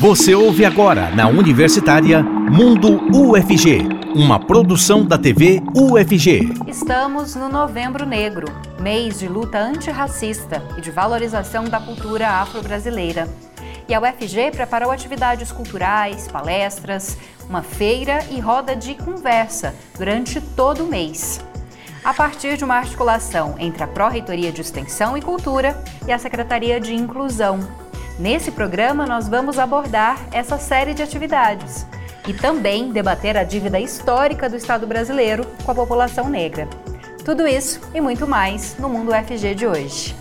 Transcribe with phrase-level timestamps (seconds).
[0.00, 6.54] Você ouve agora na Universitária Mundo UFG, uma produção da TV UFG.
[6.66, 8.46] Estamos no Novembro Negro,
[8.80, 13.28] mês de luta antirracista e de valorização da cultura afro-brasileira.
[13.86, 20.84] E a UFG preparou atividades culturais, palestras, uma feira e roda de conversa durante todo
[20.84, 21.44] o mês.
[22.02, 25.78] A partir de uma articulação entre a Pró-Reitoria de Extensão e Cultura
[26.08, 27.60] e a Secretaria de Inclusão,
[28.18, 31.86] Nesse programa, nós vamos abordar essa série de atividades
[32.28, 36.68] e também debater a dívida histórica do Estado brasileiro com a população negra.
[37.24, 40.16] Tudo isso e muito mais no Mundo UFG de hoje.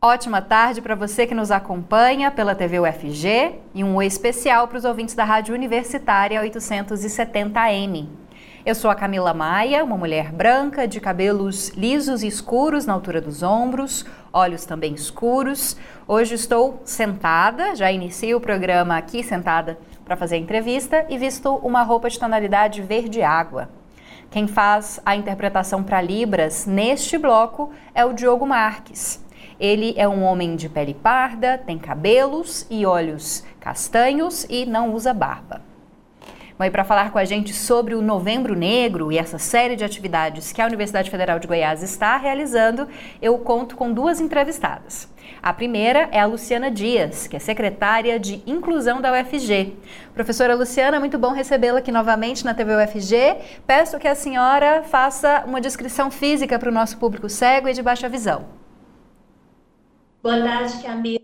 [0.00, 4.78] Ótima tarde para você que nos acompanha pela TV UFG e um oi especial para
[4.78, 8.21] os ouvintes da Rádio Universitária 870M.
[8.64, 13.20] Eu sou a Camila Maia, uma mulher branca de cabelos lisos e escuros na altura
[13.20, 15.76] dos ombros, olhos também escuros.
[16.06, 21.56] Hoje estou sentada, já inicio o programa aqui sentada para fazer a entrevista e visto
[21.56, 23.68] uma roupa de tonalidade verde água.
[24.30, 29.20] Quem faz a interpretação para Libras neste bloco é o Diogo Marques.
[29.58, 35.12] Ele é um homem de pele parda, tem cabelos e olhos castanhos e não usa
[35.12, 35.71] barba.
[36.62, 39.82] Bom, e para falar com a gente sobre o Novembro Negro e essa série de
[39.82, 42.86] atividades que a Universidade Federal de Goiás está realizando,
[43.20, 45.12] eu conto com duas entrevistadas.
[45.42, 49.74] A primeira é a Luciana Dias, que é secretária de Inclusão da UFG.
[50.14, 53.38] Professora Luciana, muito bom recebê-la aqui novamente na TV UFG.
[53.66, 57.82] Peço que a senhora faça uma descrição física para o nosso público cego e de
[57.82, 58.44] baixa visão.
[60.22, 61.21] Boa tarde, Camila.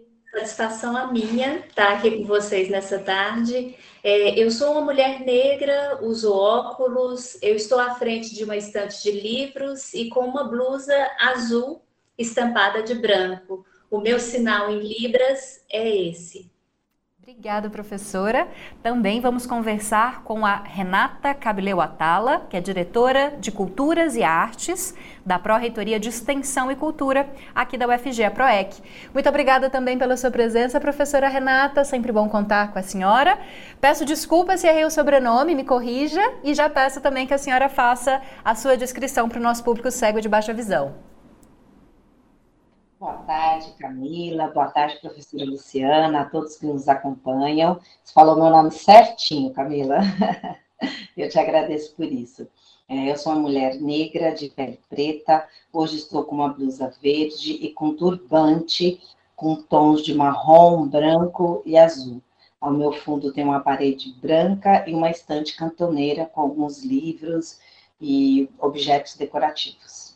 [0.49, 3.77] Satisfação a minha estar aqui com vocês nessa tarde.
[4.03, 9.03] É, eu sou uma mulher negra, uso óculos, eu estou à frente de uma estante
[9.03, 11.83] de livros e com uma blusa azul
[12.17, 13.67] estampada de branco.
[13.91, 16.51] O meu sinal em Libras é esse.
[17.31, 18.49] Obrigada, professora.
[18.83, 24.95] Também vamos conversar com a Renata Cabileu Atala, que é diretora de Culturas e Artes
[25.27, 28.83] da Pró-Reitoria de Extensão e Cultura aqui da UFG, a PROEC.
[29.13, 31.85] Muito obrigada também pela sua presença, professora Renata.
[31.85, 33.39] Sempre bom contar com a senhora.
[33.79, 37.69] Peço desculpas se errei o sobrenome, me corrija e já peço também que a senhora
[37.69, 40.95] faça a sua descrição para o nosso público cego de baixa visão.
[42.99, 44.49] Boa tarde, Camila.
[44.49, 47.79] Boa tarde, professora Luciana, a todos que nos acompanham.
[48.03, 49.99] Você falou meu nome certinho, Camila.
[51.17, 52.49] Eu te agradeço por isso.
[52.89, 55.47] É, eu sou uma mulher negra, de pele preta.
[55.73, 59.01] Hoje estou com uma blusa verde e com turbante
[59.37, 62.21] com tons de marrom, branco e azul.
[62.61, 67.61] Ao meu fundo tem uma parede branca e uma estante cantoneira com alguns livros
[68.01, 70.08] e objetos decorativos.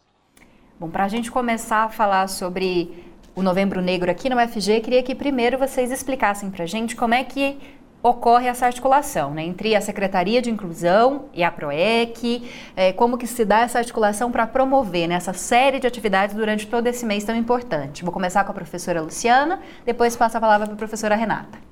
[0.82, 3.04] Bom, para a gente começar a falar sobre
[3.36, 7.14] o Novembro Negro aqui no UFG, queria que primeiro vocês explicassem para a gente como
[7.14, 7.56] é que
[8.02, 13.28] ocorre essa articulação né, entre a Secretaria de Inclusão e a PROEC, é, como que
[13.28, 17.22] se dá essa articulação para promover né, essa série de atividades durante todo esse mês
[17.22, 18.02] tão importante.
[18.02, 21.71] Vou começar com a professora Luciana, depois passo a palavra para a professora Renata.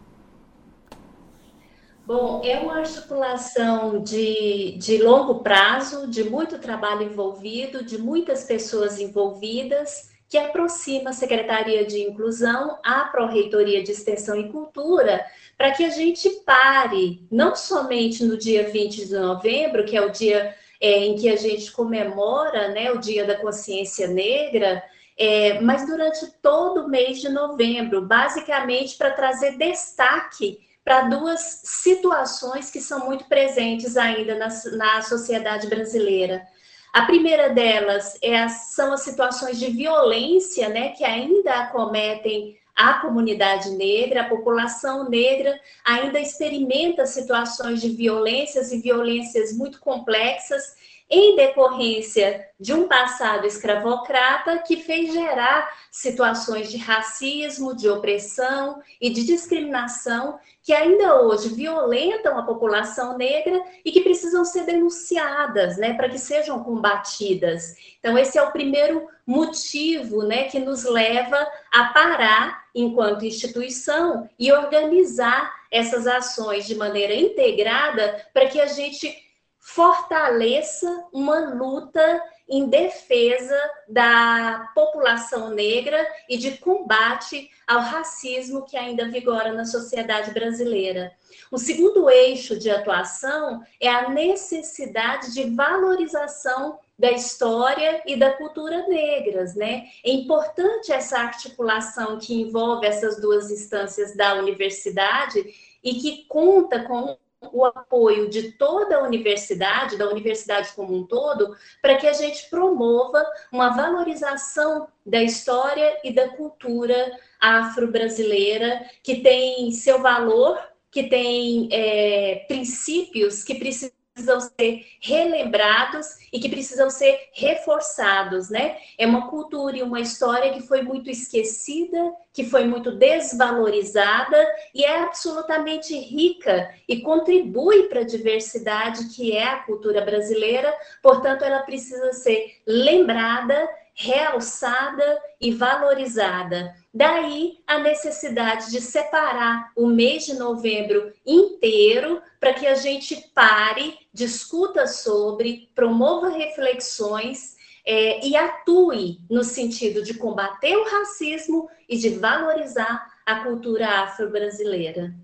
[2.13, 8.99] Bom, é uma articulação de, de longo prazo, de muito trabalho envolvido, de muitas pessoas
[8.99, 15.25] envolvidas, que aproxima a Secretaria de Inclusão à Pró-Reitoria de Extensão e Cultura,
[15.57, 20.11] para que a gente pare, não somente no dia 20 de novembro, que é o
[20.11, 24.83] dia é, em que a gente comemora né, o Dia da Consciência Negra,
[25.17, 30.59] é, mas durante todo o mês de novembro, basicamente para trazer destaque
[30.91, 36.45] para duas situações que são muito presentes ainda na, na sociedade brasileira.
[36.93, 43.71] A primeira delas é são as situações de violência, né, que ainda acometem a comunidade
[43.71, 50.75] negra, a população negra ainda experimenta situações de violências e violências muito complexas
[51.11, 59.11] em decorrência de um passado escravocrata que fez gerar situações de racismo, de opressão e
[59.11, 65.95] de discriminação que ainda hoje violentam a população negra e que precisam ser denunciadas, né,
[65.95, 67.75] para que sejam combatidas.
[67.99, 74.53] Então esse é o primeiro motivo, né, que nos leva a parar enquanto instituição e
[74.53, 79.30] organizar essas ações de maneira integrada para que a gente
[79.61, 89.09] fortaleça uma luta em defesa da população negra e de combate ao racismo que ainda
[89.09, 91.13] vigora na sociedade brasileira.
[91.53, 98.87] O segundo eixo de atuação é a necessidade de valorização da história e da cultura
[98.89, 99.85] negras, né?
[100.05, 105.45] É importante essa articulação que envolve essas duas instâncias da universidade
[105.83, 107.17] e que conta com
[107.53, 112.49] o apoio de toda a universidade, da universidade como um todo, para que a gente
[112.51, 117.11] promova uma valorização da história e da cultura
[117.41, 120.59] afro-brasileira, que tem seu valor,
[120.91, 128.77] que tem é, princípios que precisam precisam ser relembrados e que precisam ser reforçados, né?
[128.99, 134.39] É uma cultura e uma história que foi muito esquecida, que foi muito desvalorizada
[134.75, 141.43] e é absolutamente rica e contribui para a diversidade que é a cultura brasileira, portanto,
[141.43, 143.69] ela precisa ser lembrada,
[144.01, 146.75] realçada e valorizada.
[146.93, 153.95] Daí a necessidade de separar o mês de novembro inteiro para que a gente pare,
[154.13, 162.09] discuta sobre, promova reflexões é, e atue no sentido de combater o racismo e de
[162.09, 165.15] valorizar a cultura afro-brasileira.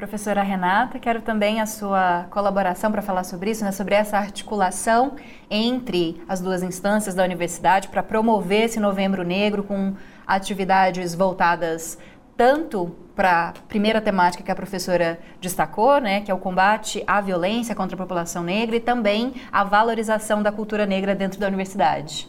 [0.00, 5.16] Professora Renata, quero também a sua colaboração para falar sobre isso, né, sobre essa articulação
[5.50, 9.94] entre as duas instâncias da universidade para promover esse Novembro Negro com
[10.26, 11.98] atividades voltadas
[12.34, 17.20] tanto para a primeira temática que a professora destacou, né, que é o combate à
[17.20, 22.26] violência contra a população negra e também a valorização da cultura negra dentro da universidade.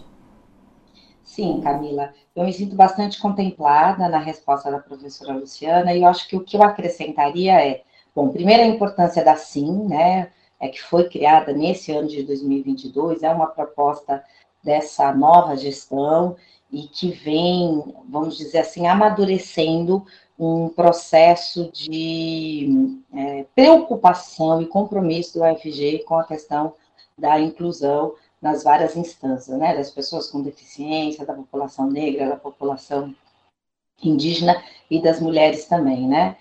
[1.32, 6.28] Sim, Camila, eu me sinto bastante contemplada na resposta da professora Luciana e eu acho
[6.28, 7.84] que o que eu acrescentaria é,
[8.14, 10.30] bom, primeiro a importância da SIM, né,
[10.60, 14.22] é que foi criada nesse ano de 2022, é uma proposta
[14.62, 16.36] dessa nova gestão
[16.70, 20.06] e que vem, vamos dizer assim, amadurecendo
[20.38, 26.74] um processo de é, preocupação e compromisso do UFG com a questão
[27.18, 33.16] da inclusão nas várias instâncias, né, das pessoas com deficiência, da população negra, da população
[34.04, 36.36] indígena e das mulheres também, né.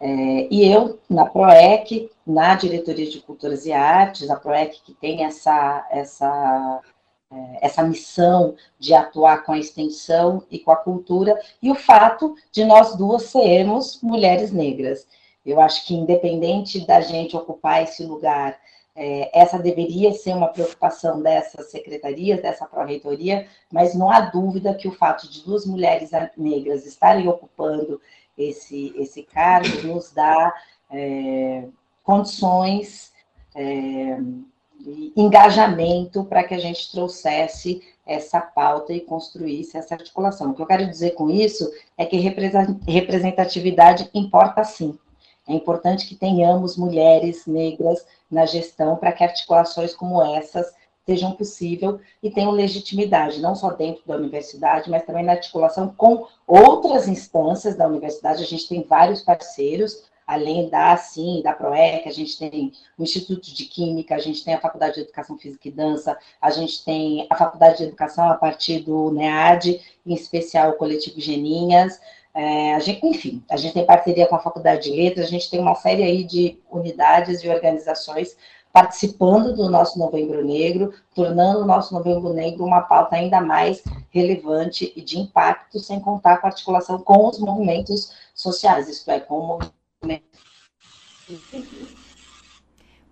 [0.00, 5.24] É, e eu, na PROEC, na Diretoria de Culturas e Artes, a PROEC que tem
[5.24, 6.82] essa, essa,
[7.32, 12.34] é, essa missão de atuar com a extensão e com a cultura, e o fato
[12.50, 15.06] de nós duas sermos mulheres negras.
[15.46, 18.58] Eu acho que, independente da gente ocupar esse lugar
[18.96, 24.86] é, essa deveria ser uma preocupação dessas secretarias, dessa pró-reitoria, mas não há dúvida que
[24.86, 28.00] o fato de duas mulheres negras estarem ocupando
[28.38, 30.54] esse, esse cargo nos dá
[30.90, 31.64] é,
[32.02, 33.12] condições
[33.54, 34.18] é,
[35.16, 40.50] engajamento para que a gente trouxesse essa pauta e construísse essa articulação.
[40.50, 44.98] O que eu quero dizer com isso é que representatividade importa sim.
[45.46, 50.72] É importante que tenhamos mulheres negras na gestão para que articulações como essas
[51.06, 56.26] sejam possíveis e tenham legitimidade, não só dentro da universidade, mas também na articulação com
[56.46, 58.42] outras instâncias da universidade.
[58.42, 63.54] A gente tem vários parceiros, além da assim, da PROEC, a gente tem o Instituto
[63.54, 67.26] de Química, a gente tem a Faculdade de Educação Física e Dança, a gente tem
[67.28, 72.00] a Faculdade de Educação a partir do NEAD, em especial o Coletivo Geninhas,
[72.34, 75.48] é, a gente, enfim, a gente tem parceria com a Faculdade de Letras, a gente
[75.48, 78.36] tem uma série aí de unidades e organizações
[78.72, 84.92] participando do nosso Novembro Negro, tornando o nosso Novembro Negro uma pauta ainda mais relevante
[84.96, 89.38] e de impacto, sem contar com a articulação com os movimentos sociais, isto é, com
[89.38, 89.46] o
[90.02, 90.24] movimento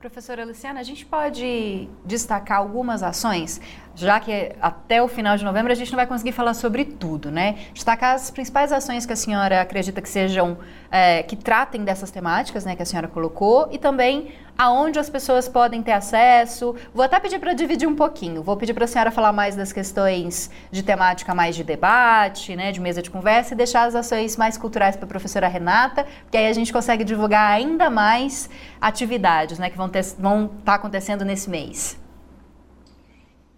[0.03, 3.61] Professora Luciana, a gente pode destacar algumas ações,
[3.95, 7.31] já que até o final de novembro a gente não vai conseguir falar sobre tudo,
[7.31, 7.57] né?
[7.73, 10.59] Destacar as principais ações que a senhora acredita que sejam,
[10.93, 15.49] é, que tratem dessas temáticas, né, que a senhora colocou, e também aonde as pessoas
[15.49, 16.77] podem ter acesso.
[16.95, 18.43] Vou até pedir para dividir um pouquinho.
[18.43, 22.71] Vou pedir para a senhora falar mais das questões de temática mais de debate, né,
[22.71, 26.37] de mesa de conversa, e deixar as ações mais culturais para a professora Renata, porque
[26.37, 31.25] aí a gente consegue divulgar ainda mais atividades, né, que vão estar vão tá acontecendo
[31.25, 31.99] nesse mês.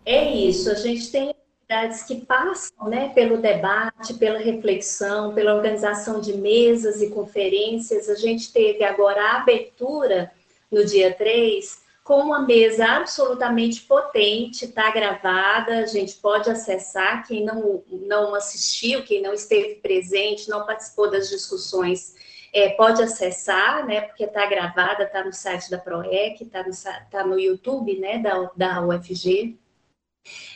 [0.06, 0.70] É isso.
[0.70, 7.00] A gente tem atividades que passam, né, pelo debate, pela reflexão, pela organização de mesas
[7.00, 8.08] e conferências.
[8.08, 10.30] A gente teve agora a abertura
[10.70, 17.44] no dia 3, com uma mesa absolutamente potente, está gravada, a gente pode acessar, quem
[17.44, 22.14] não, não assistiu, quem não esteve presente, não participou das discussões,
[22.52, 26.70] é, pode acessar, né, porque está gravada, está no site da PROEC, está no,
[27.10, 29.58] tá no YouTube, né, da, da UFG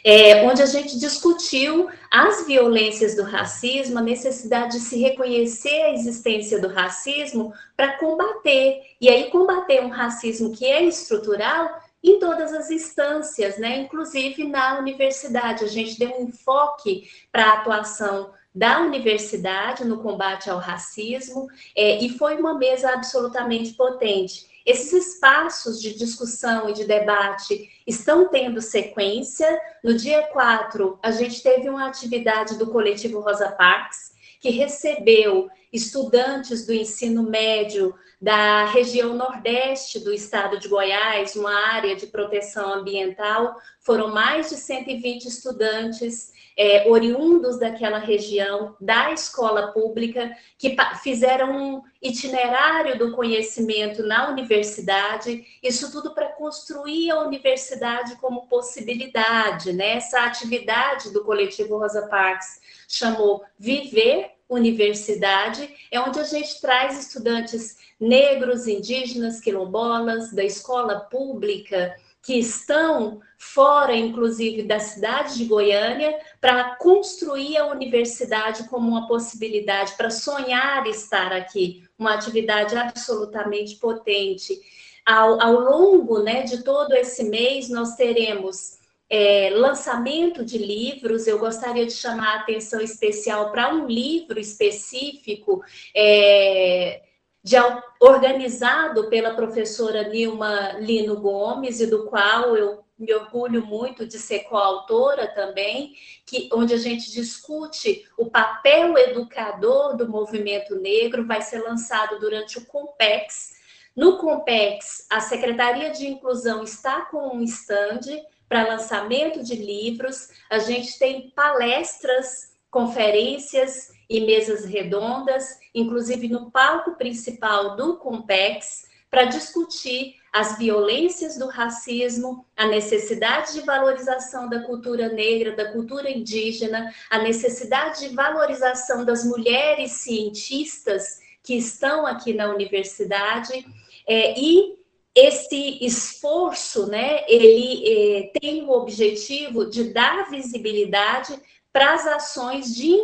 [0.05, 5.93] é, onde a gente discutiu as violências do racismo, a necessidade de se reconhecer a
[5.93, 12.53] existência do racismo para combater, e aí combater um racismo que é estrutural em todas
[12.53, 13.79] as instâncias, né?
[13.81, 15.65] inclusive na universidade.
[15.65, 22.03] A gente deu um enfoque para a atuação da universidade no combate ao racismo, é,
[22.03, 24.47] e foi uma mesa absolutamente potente.
[24.67, 29.49] Esses espaços de discussão e de debate estão tendo sequência.
[29.83, 36.67] No dia 4, a gente teve uma atividade do coletivo Rosa Parks, que recebeu estudantes
[36.67, 43.57] do ensino médio da região nordeste do estado de Goiás, uma área de proteção ambiental.
[43.81, 51.83] Foram mais de 120 estudantes é, oriundos daquela região, da escola pública, que fizeram um
[52.03, 59.99] itinerário do conhecimento na universidade, isso tudo para construir a universidade como possibilidade, né?
[59.99, 67.77] Essa atividade do coletivo Rosa Parks chamou Viver Universidade, é onde a gente traz estudantes
[68.01, 71.95] negros, indígenas, quilombolas, da escola pública,
[72.29, 79.95] que estão fora, inclusive, da cidade de Goiânia, para construir a universidade como uma possibilidade,
[79.97, 84.61] para sonhar estar aqui, uma atividade absolutamente potente.
[85.07, 88.77] Ao, ao longo né, de todo esse mês, nós teremos
[89.09, 95.63] é, lançamento de livros, eu gostaria de chamar a atenção especial para um livro específico.
[95.97, 97.08] É,
[97.43, 97.57] de,
[98.01, 104.41] organizado pela professora Nilma Lino Gomes, e do qual eu me orgulho muito de ser
[104.41, 105.95] coautora também,
[106.27, 112.59] que, onde a gente discute o papel educador do movimento negro, vai ser lançado durante
[112.59, 113.57] o Compex.
[113.95, 120.59] No Compex, a Secretaria de Inclusão está com um estande para lançamento de livros, a
[120.59, 130.17] gente tem palestras, conferências e mesas redondas, inclusive no palco principal do Compex, para discutir
[130.33, 137.19] as violências do racismo, a necessidade de valorização da cultura negra, da cultura indígena, a
[137.19, 143.67] necessidade de valorização das mulheres cientistas que estão aqui na universidade
[144.07, 144.77] é, e
[145.15, 151.37] esse esforço, né, ele é, tem o objetivo de dar visibilidade
[151.73, 152.97] para as ações de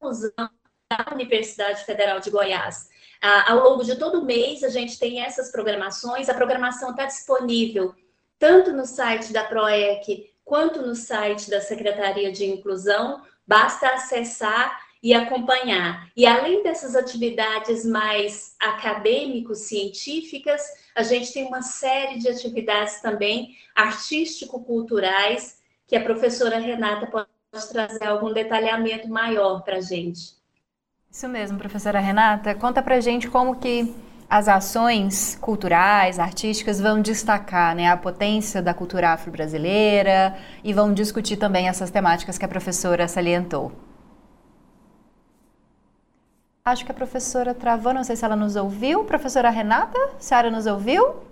[0.00, 0.48] inclusão
[0.90, 2.88] da Universidade Federal de Goiás.
[3.20, 6.30] Ah, ao longo de todo mês, a gente tem essas programações.
[6.30, 7.94] A programação está disponível
[8.38, 13.22] tanto no site da PROEC quanto no site da Secretaria de Inclusão.
[13.46, 16.10] Basta acessar e acompanhar.
[16.16, 20.62] E além dessas atividades mais acadêmico-científicas,
[20.94, 27.39] a gente tem uma série de atividades também artístico-culturais que a professora Renata pode
[27.72, 30.34] trazer algum detalhamento maior para a gente.
[31.10, 32.54] Isso mesmo, professora Renata.
[32.54, 33.92] Conta para gente como que
[34.28, 41.36] as ações culturais, artísticas vão destacar né, a potência da cultura afro-brasileira e vão discutir
[41.36, 43.72] também essas temáticas que a professora salientou.
[46.64, 49.02] Acho que a professora travou, não sei se ela nos ouviu.
[49.02, 51.29] Professora Renata, a senhora nos ouviu?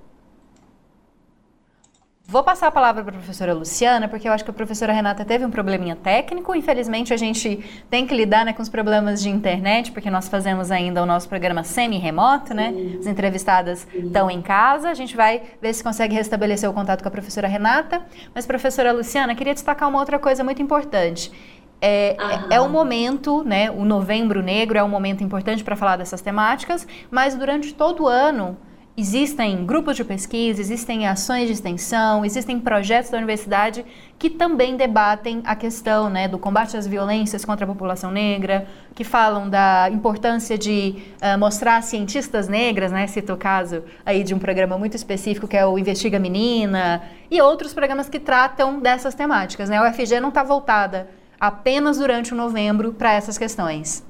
[2.31, 5.25] Vou passar a palavra para a professora Luciana, porque eu acho que a professora Renata
[5.25, 6.55] teve um probleminha técnico.
[6.55, 10.71] Infelizmente, a gente tem que lidar né, com os problemas de internet, porque nós fazemos
[10.71, 12.75] ainda o nosso programa semi-remoto, né?
[13.01, 14.91] As entrevistadas estão em casa.
[14.91, 18.03] A gente vai ver se consegue restabelecer o contato com a professora Renata.
[18.35, 21.33] Mas, professora Luciana, queria destacar uma outra coisa muito importante.
[21.81, 23.71] É, é, é, um momento, né?
[23.71, 28.07] O Novembro Negro é um momento importante para falar dessas temáticas, mas durante todo o
[28.07, 28.55] ano
[29.01, 33.87] Existem grupos de pesquisa, existem ações de extensão, existem projetos da universidade
[34.19, 39.05] que também debatem a questão né, do combate às violências contra a população negra, que
[39.05, 44.39] falam da importância de uh, mostrar cientistas negras, né, cito o caso aí de um
[44.41, 47.01] programa muito específico que é o Investiga Menina,
[47.31, 49.71] e outros programas que tratam dessas temáticas.
[49.71, 49.77] Né?
[49.77, 54.08] A UFG não está voltada apenas durante o novembro para essas questões.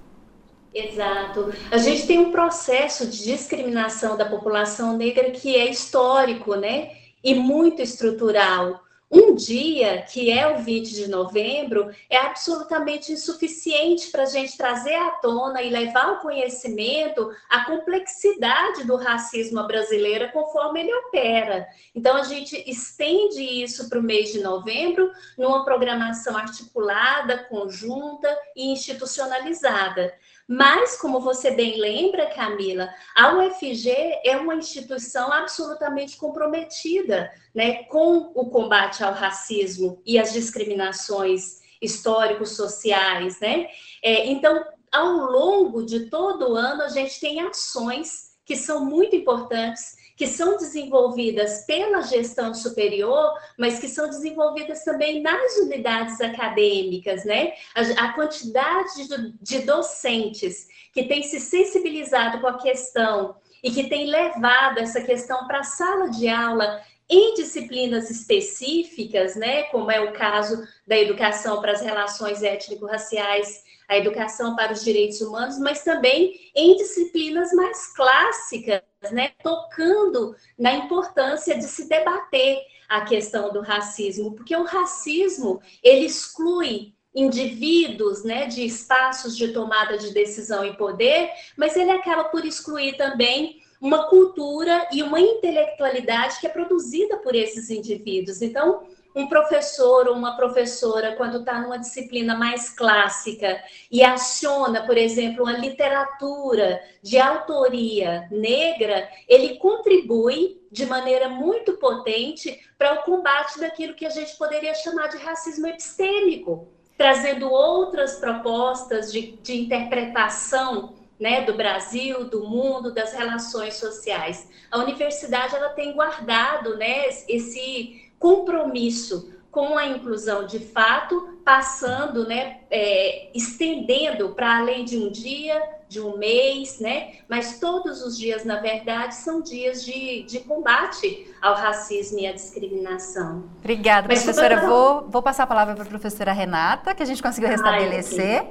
[0.78, 1.52] Exato.
[1.70, 6.92] A gente tem um processo de discriminação da população negra que é histórico, né?
[7.22, 8.80] E muito estrutural.
[9.10, 14.94] Um dia, que é o 20 de novembro, é absolutamente insuficiente para a gente trazer
[14.94, 21.66] à tona e levar ao conhecimento a complexidade do racismo brasileiro conforme ele opera.
[21.94, 28.70] Então, a gente estende isso para o mês de novembro numa programação articulada, conjunta e
[28.70, 30.12] institucionalizada.
[30.48, 33.90] Mas, como você bem lembra, Camila, a UFG
[34.24, 42.56] é uma instituição absolutamente comprometida né, com o combate ao racismo e às discriminações históricos
[42.56, 43.38] sociais.
[43.40, 43.66] Né?
[44.02, 49.14] É, então, ao longo de todo o ano, a gente tem ações que são muito
[49.14, 57.24] importantes, que são desenvolvidas pela gestão superior, mas que são desenvolvidas também nas unidades acadêmicas,
[57.24, 57.52] né?
[57.72, 63.88] A, a quantidade de, de docentes que têm se sensibilizado com a questão e que
[63.88, 70.00] têm levado essa questão para a sala de aula em disciplinas específicas, né, como é
[70.00, 75.82] o caso da educação para as relações étnico-raciais, a educação para os direitos humanos, mas
[75.82, 78.82] também em disciplinas mais clássicas,
[79.12, 86.06] né, tocando na importância de se debater a questão do racismo, porque o racismo ele
[86.06, 92.44] exclui indivíduos, né, de espaços de tomada de decisão e poder, mas ele acaba por
[92.44, 98.42] excluir também uma cultura e uma intelectualidade que é produzida por esses indivíduos.
[98.42, 98.86] Então,
[99.18, 103.60] um professor ou uma professora, quando está numa disciplina mais clássica
[103.90, 112.64] e aciona, por exemplo, uma literatura de autoria negra, ele contribui de maneira muito potente
[112.78, 119.10] para o combate daquilo que a gente poderia chamar de racismo epistêmico, trazendo outras propostas
[119.10, 124.48] de, de interpretação né, do Brasil, do mundo, das relações sociais.
[124.70, 132.58] A universidade ela tem guardado né, esse compromisso com a inclusão de fato, passando, né,
[132.70, 138.44] é, estendendo para além de um dia, de um mês, né, mas todos os dias,
[138.44, 143.44] na verdade, são dias de, de combate ao racismo e à discriminação.
[143.58, 144.60] Obrigada, mas, professora.
[144.68, 148.44] Vou, vou passar a palavra para a professora Renata, que a gente conseguiu restabelecer.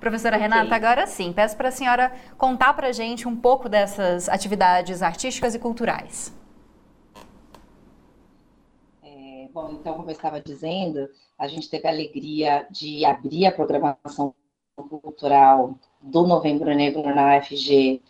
[0.00, 0.48] Professora okay.
[0.48, 5.02] Renata, agora sim, peço para a senhora contar para a gente um pouco dessas atividades
[5.02, 6.32] artísticas e culturais.
[9.02, 13.52] É, bom, então, como eu estava dizendo, a gente teve a alegria de abrir a
[13.52, 14.32] programação
[14.76, 18.00] cultural do Novembro Negro na UFG,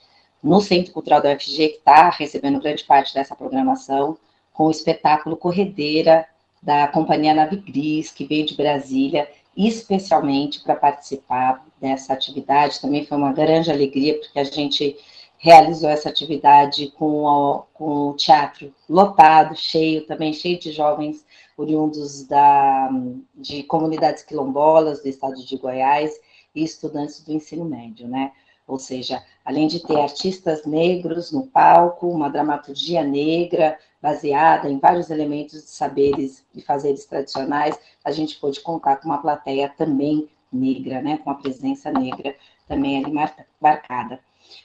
[0.43, 4.19] no Centro Cultural da UFG, que está recebendo grande parte dessa programação,
[4.53, 6.27] com o espetáculo Corredeira,
[6.63, 12.81] da Companhia Nave Gris, que veio de Brasília, especialmente para participar dessa atividade.
[12.81, 14.97] Também foi uma grande alegria, porque a gente
[15.39, 21.25] realizou essa atividade com o, com o teatro lotado, cheio, também cheio de jovens
[21.57, 22.91] oriundos da,
[23.35, 26.21] de comunidades quilombolas do estado de Goiás
[26.55, 28.33] e estudantes do ensino médio, né?
[28.67, 35.09] Ou seja, além de ter artistas negros no palco, uma dramaturgia negra baseada em vários
[35.09, 41.01] elementos de saberes e fazeres tradicionais, a gente pôde contar com uma plateia também negra,
[41.01, 43.13] né, com a presença negra também ali
[43.61, 44.21] marcada.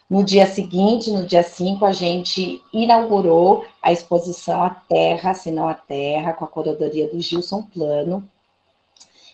[0.10, 5.68] No dia seguinte, no dia 5, a gente inaugurou a exposição A Terra, se não
[5.68, 8.28] a Terra, com a curadoria do Gilson Plano.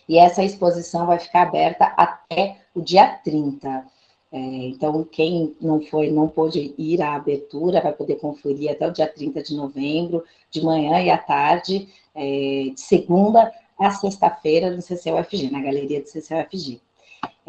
[0.08, 3.86] E essa exposição vai ficar aberta até o dia 30.
[4.32, 8.92] É, então, quem não foi, não pôde ir à abertura, vai poder conferir até o
[8.92, 14.82] dia 30 de novembro, de manhã e à tarde, é, de segunda a sexta-feira, no
[14.82, 16.80] CCUFG, na galeria do CCUFG.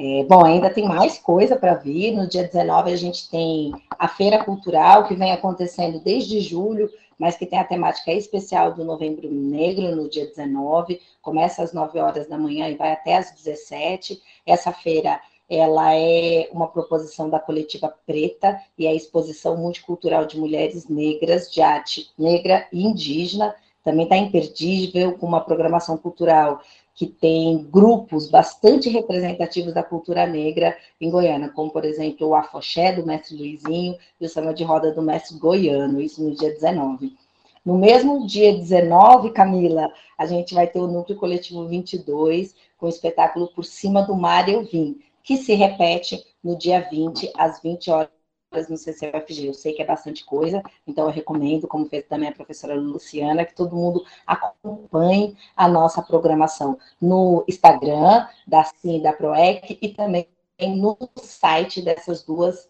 [0.04, 2.12] É, bom, ainda tem mais coisa para vir.
[2.14, 7.38] No dia 19, a gente tem a Feira Cultural, que vem acontecendo desde julho, mas
[7.38, 11.00] que tem a temática especial do Novembro Negro, no dia 19.
[11.22, 14.20] Começa às 9 horas da manhã e vai até às 17.
[14.44, 20.90] Essa feira ela é uma proposição da coletiva Preta e a exposição multicultural de mulheres
[20.90, 23.54] negras de arte negra e indígena.
[23.84, 26.60] Também está imperdível, com uma programação cultural
[26.94, 32.94] que tem grupos bastante representativos da cultura negra em Goiânia, como, por exemplo, o Afoxé,
[32.94, 37.16] do mestre Luizinho, e o Samba de Roda do mestre Goiano, isso no dia 19.
[37.64, 42.90] No mesmo dia 19, Camila, a gente vai ter o Núcleo Coletivo 22, com o
[42.90, 47.92] espetáculo Por Cima do Mar Eu Vim, que se repete no dia 20, às 20
[47.92, 48.21] horas
[48.70, 49.48] no CCFG.
[49.48, 53.46] Eu sei que é bastante coisa, então eu recomendo, como fez também a professora Luciana,
[53.46, 60.28] que todo mundo acompanhe a nossa programação no Instagram da CIN da PROEC e também
[60.60, 62.70] no site dessas duas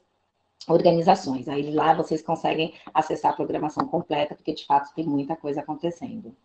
[0.68, 1.48] organizações.
[1.48, 6.36] Aí lá vocês conseguem acessar a programação completa, porque de fato tem muita coisa acontecendo.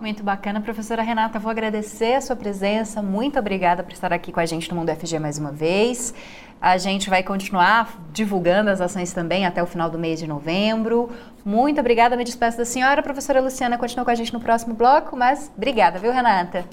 [0.00, 1.38] Muito bacana, professora Renata.
[1.38, 3.02] Vou agradecer a sua presença.
[3.02, 6.14] Muito obrigada por estar aqui com a gente no Mundo FG mais uma vez.
[6.58, 11.10] A gente vai continuar divulgando as ações também até o final do mês de novembro.
[11.44, 12.16] Muito obrigada.
[12.16, 13.00] Me despeço da senhora.
[13.00, 16.64] A professora Luciana continua com a gente no próximo bloco, mas obrigada, viu, Renata?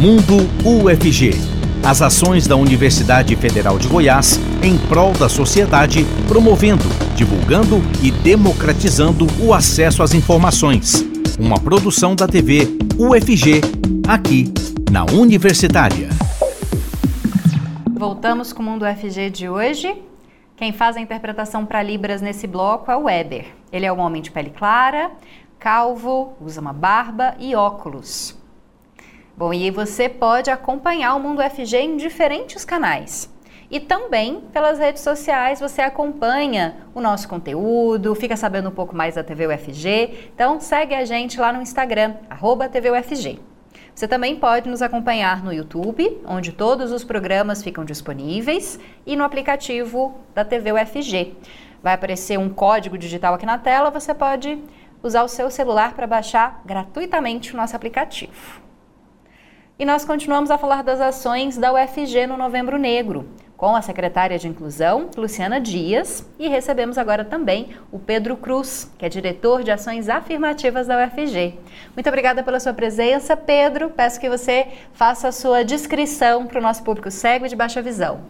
[0.00, 1.32] Mundo UFG.
[1.84, 6.84] As ações da Universidade Federal de Goiás em prol da sociedade, promovendo,
[7.14, 12.62] divulgando e democratizando o acesso às informações uma produção da TV
[12.98, 13.60] UFG,
[14.08, 14.52] aqui
[14.90, 16.08] na Universitária.
[17.90, 19.94] Voltamos com o Mundo UFG de hoje.
[20.56, 23.46] Quem faz a interpretação para Libras nesse bloco é o Weber.
[23.72, 25.10] Ele é um homem de pele clara,
[25.58, 28.36] calvo, usa uma barba e óculos.
[29.36, 33.31] Bom, e você pode acompanhar o Mundo FG em diferentes canais.
[33.72, 39.14] E também pelas redes sociais você acompanha o nosso conteúdo, fica sabendo um pouco mais
[39.14, 40.30] da TV UFG.
[40.34, 43.40] Então segue a gente lá no Instagram, arroba TV UFG.
[43.94, 49.24] Você também pode nos acompanhar no YouTube, onde todos os programas ficam disponíveis, e no
[49.24, 51.34] aplicativo da TV UFG.
[51.82, 54.62] Vai aparecer um código digital aqui na tela, você pode
[55.02, 58.60] usar o seu celular para baixar gratuitamente o nosso aplicativo.
[59.78, 63.26] E nós continuamos a falar das ações da UFG no Novembro Negro
[63.62, 69.06] com a secretária de Inclusão, Luciana Dias, e recebemos agora também o Pedro Cruz, que
[69.06, 71.60] é diretor de ações afirmativas da UFG.
[71.94, 73.90] Muito obrigada pela sua presença, Pedro.
[73.90, 77.80] Peço que você faça a sua descrição para o nosso público cego e de baixa
[77.80, 78.22] visão.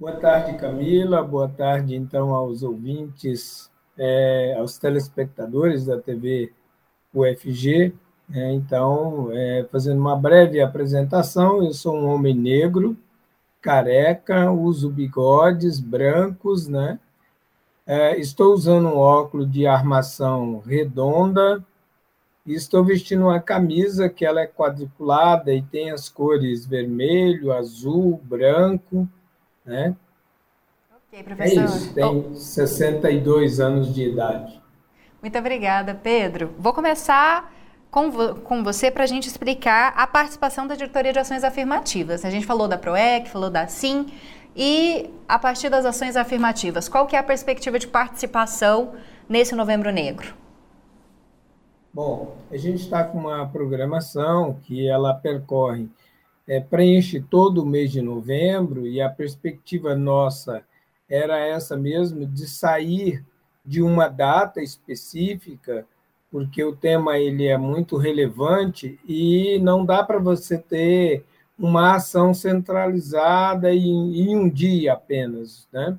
[0.00, 1.22] Boa tarde, Camila.
[1.22, 6.54] Boa tarde, então, aos ouvintes, é, aos telespectadores da TV
[7.12, 7.92] UFG.
[8.32, 12.96] É, então, é, fazendo uma breve apresentação, eu sou um homem negro,
[13.60, 16.98] careca, uso bigodes brancos, né?
[17.86, 21.62] É, estou usando um óculos de armação redonda
[22.46, 28.20] e estou vestindo uma camisa que ela é quadriculada e tem as cores vermelho, azul,
[28.24, 29.06] branco,
[29.64, 29.94] né?
[30.96, 31.60] Ok, professor.
[31.60, 32.34] É isso, tem oh.
[32.34, 34.62] 62 anos de idade.
[35.20, 36.54] Muito obrigada, Pedro.
[36.58, 37.53] Vou começar
[37.94, 42.24] com, vo com você para a gente explicar a participação da Diretoria de Ações Afirmativas.
[42.24, 44.12] A gente falou da PROEC, falou da SIM,
[44.56, 48.94] e a partir das ações afirmativas, qual que é a perspectiva de participação
[49.28, 50.34] nesse Novembro Negro?
[51.92, 55.88] Bom, a gente está com uma programação que ela percorre,
[56.48, 60.64] é, preenche todo o mês de novembro e a perspectiva nossa
[61.08, 63.24] era essa mesmo, de sair
[63.64, 65.86] de uma data específica
[66.34, 71.24] porque o tema ele é muito relevante e não dá para você ter
[71.56, 75.96] uma ação centralizada em, em um dia apenas, né?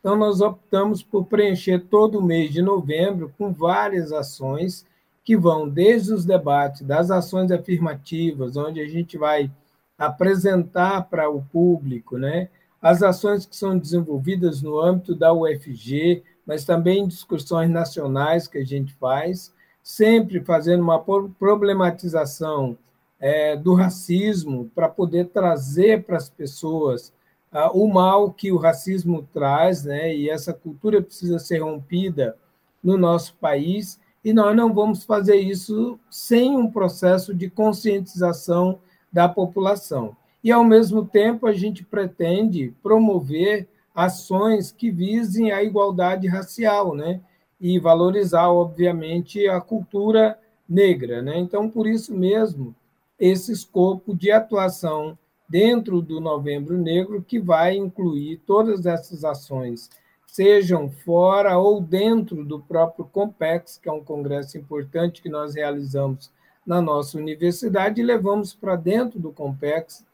[0.00, 4.84] Então, nós optamos por preencher todo o mês de novembro com várias ações
[5.24, 9.48] que vão desde os debates das ações afirmativas, onde a gente vai
[9.96, 12.48] apresentar para o público né,
[12.82, 18.64] as ações que são desenvolvidas no âmbito da UFG, mas também discussões nacionais que a
[18.64, 19.54] gente faz,
[19.86, 20.98] sempre fazendo uma
[21.38, 22.76] problematização
[23.20, 27.12] é, do racismo para poder trazer para as pessoas
[27.52, 30.12] ah, o mal que o racismo traz, né?
[30.12, 32.36] E essa cultura precisa ser rompida
[32.82, 34.00] no nosso país.
[34.24, 38.80] E nós não vamos fazer isso sem um processo de conscientização
[39.12, 40.16] da população.
[40.42, 47.20] E, ao mesmo tempo, a gente pretende promover ações que visem a igualdade racial, né?
[47.60, 50.38] E valorizar, obviamente, a cultura
[50.68, 51.22] negra.
[51.22, 51.38] Né?
[51.38, 52.74] Então, por isso mesmo,
[53.18, 55.16] esse escopo de atuação
[55.48, 59.88] dentro do Novembro Negro, que vai incluir todas essas ações,
[60.26, 66.30] sejam fora ou dentro do próprio COMPEX, que é um congresso importante que nós realizamos
[66.66, 70.04] na nossa universidade, e levamos para dentro do COMPEX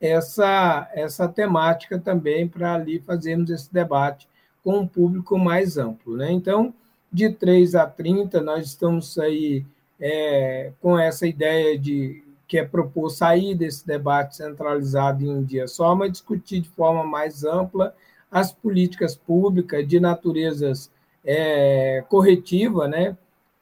[0.00, 4.28] essa, essa temática também, para ali fazermos esse debate
[4.62, 6.16] com um público mais amplo.
[6.16, 6.30] Né?
[6.30, 6.74] Então,
[7.12, 9.64] de 3 a 30, nós estamos aí
[10.00, 15.66] é, com essa ideia de que é propor sair desse debate centralizado em um dia
[15.66, 17.94] só, mas discutir de forma mais ampla
[18.30, 20.90] as políticas públicas de naturezas
[21.24, 23.16] é, corretiva, né,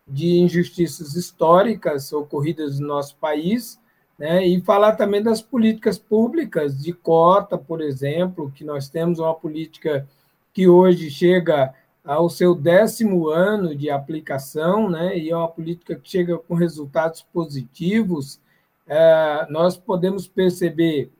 [0.07, 3.79] de injustiças históricas ocorridas no nosso país,
[4.19, 9.35] né, e falar também das políticas públicas de cota, por exemplo, que nós temos uma
[9.35, 10.07] política
[10.53, 11.73] que hoje chega
[12.05, 17.23] ao seu décimo ano de aplicação, né, e é uma política que chega com resultados
[17.23, 18.41] positivos,
[18.87, 21.13] é, nós podemos perceber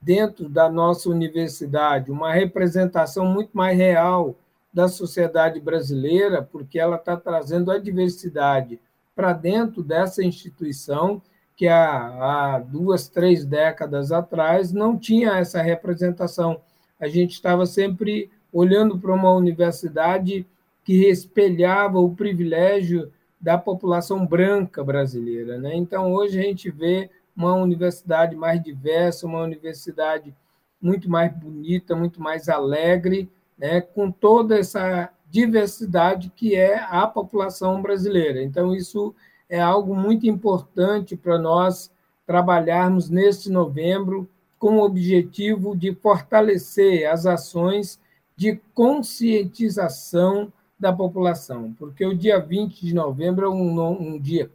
[0.00, 4.36] dentro da nossa universidade uma representação muito mais real
[4.72, 8.80] da sociedade brasileira, porque ela está trazendo a diversidade
[9.14, 11.20] para dentro dessa instituição
[11.56, 16.62] que há, há duas, três décadas atrás não tinha essa representação.
[16.98, 20.46] A gente estava sempre olhando para uma universidade
[20.84, 25.58] que espelhava o privilégio da população branca brasileira.
[25.58, 25.74] Né?
[25.76, 30.34] Então, hoje a gente vê uma universidade mais diversa, uma universidade
[30.80, 33.80] muito mais bonita, muito mais alegre, né?
[33.80, 38.42] com toda essa diversidade que é a população brasileira.
[38.42, 39.14] Então, isso
[39.48, 41.90] é algo muito importante para nós
[42.26, 47.98] trabalharmos neste novembro com o objetivo de fortalecer as ações
[48.40, 54.50] de conscientização da população, porque o dia 20 de novembro é um, um dia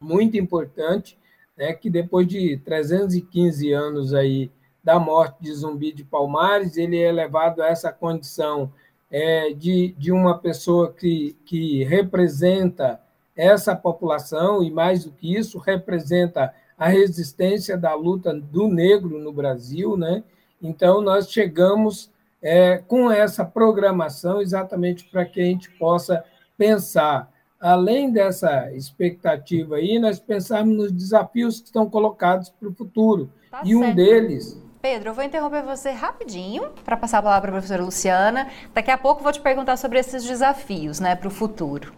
[0.00, 1.18] muito importante,
[1.54, 4.50] né, que depois de 315 anos aí
[4.82, 8.72] da morte de Zumbi de Palmares, ele é levado a essa condição
[9.10, 12.98] é, de, de uma pessoa que, que representa
[13.36, 19.30] essa população, e mais do que isso, representa a resistência da luta do negro no
[19.30, 19.94] Brasil.
[19.94, 20.24] Né?
[20.62, 22.10] Então, nós chegamos
[22.42, 26.24] é, com essa programação exatamente para que a gente possa
[26.56, 33.30] pensar, além dessa expectativa aí, nós pensarmos nos desafios que estão colocados para o futuro.
[33.50, 33.84] Tá e certo.
[33.84, 37.84] um deles Pedro, eu vou interromper você rapidinho para passar a palavra para a professora
[37.84, 38.48] Luciana.
[38.72, 41.92] Daqui a pouco vou te perguntar sobre esses desafios né, para o futuro.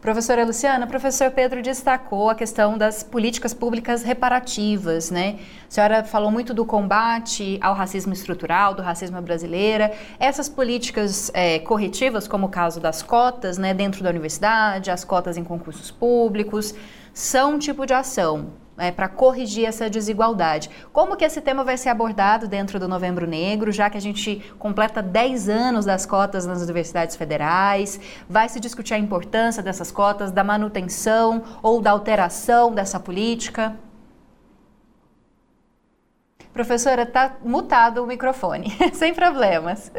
[0.00, 5.40] Professora Luciana, o professor Pedro destacou a questão das políticas públicas reparativas, né?
[5.68, 9.90] A senhora falou muito do combate ao racismo estrutural, do racismo brasileiro.
[10.20, 15.36] Essas políticas é, corretivas, como o caso das cotas, né, dentro da universidade, as cotas
[15.36, 16.72] em concursos públicos,
[17.12, 20.70] são um tipo de ação é, para corrigir essa desigualdade.
[20.92, 24.42] Como que esse tema vai ser abordado dentro do Novembro Negro, já que a gente
[24.58, 28.00] completa 10 anos das cotas nas universidades federais?
[28.28, 33.76] Vai se discutir a importância dessas cotas, da manutenção ou da alteração dessa política?
[36.52, 39.92] Professora, está mutado o microfone, sem problemas.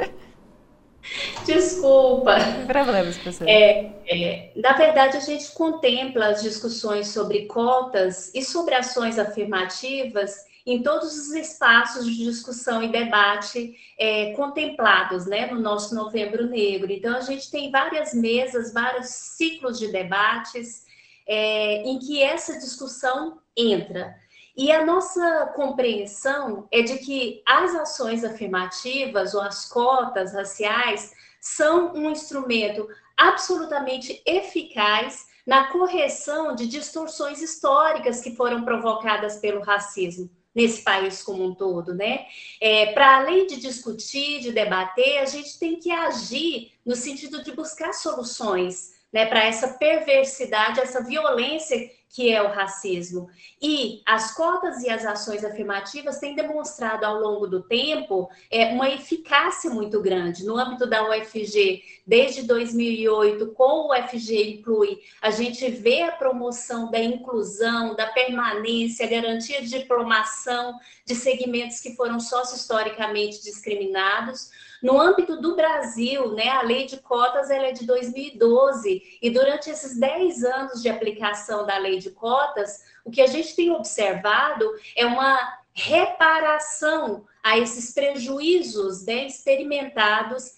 [1.46, 2.36] Desculpa.
[2.68, 3.48] Problemas, professor.
[3.48, 10.50] É, é, na verdade, a gente contempla as discussões sobre cotas e sobre ações afirmativas
[10.66, 16.92] em todos os espaços de discussão e debate é, contemplados né, no nosso Novembro Negro.
[16.92, 20.86] Então, a gente tem várias mesas, vários ciclos de debates
[21.28, 24.16] é, em que essa discussão entra.
[24.56, 31.94] E a nossa compreensão é de que as ações afirmativas ou as cotas raciais são
[31.94, 40.84] um instrumento absolutamente eficaz na correção de distorções históricas que foram provocadas pelo racismo nesse
[40.84, 42.26] país como um todo, né?
[42.60, 47.52] É, Para além de discutir, de debater, a gente tem que agir no sentido de
[47.52, 53.30] buscar soluções né, para essa perversidade, essa violência que é o racismo.
[53.62, 58.90] E as cotas e as ações afirmativas têm demonstrado ao longo do tempo é, uma
[58.90, 60.44] eficácia muito grande.
[60.44, 66.90] No âmbito da UFG, desde 2008, com o UFG Inclui, a gente vê a promoção
[66.90, 74.50] da inclusão, da permanência, garantia de diplomação de segmentos que foram sócio-historicamente discriminados.
[74.82, 79.70] No âmbito do Brasil, né, a lei de cotas ela é de 2012 e durante
[79.70, 84.66] esses 10 anos de aplicação da lei de cotas, o que a gente tem observado
[84.96, 90.58] é uma reparação a esses prejuízos né, experimentados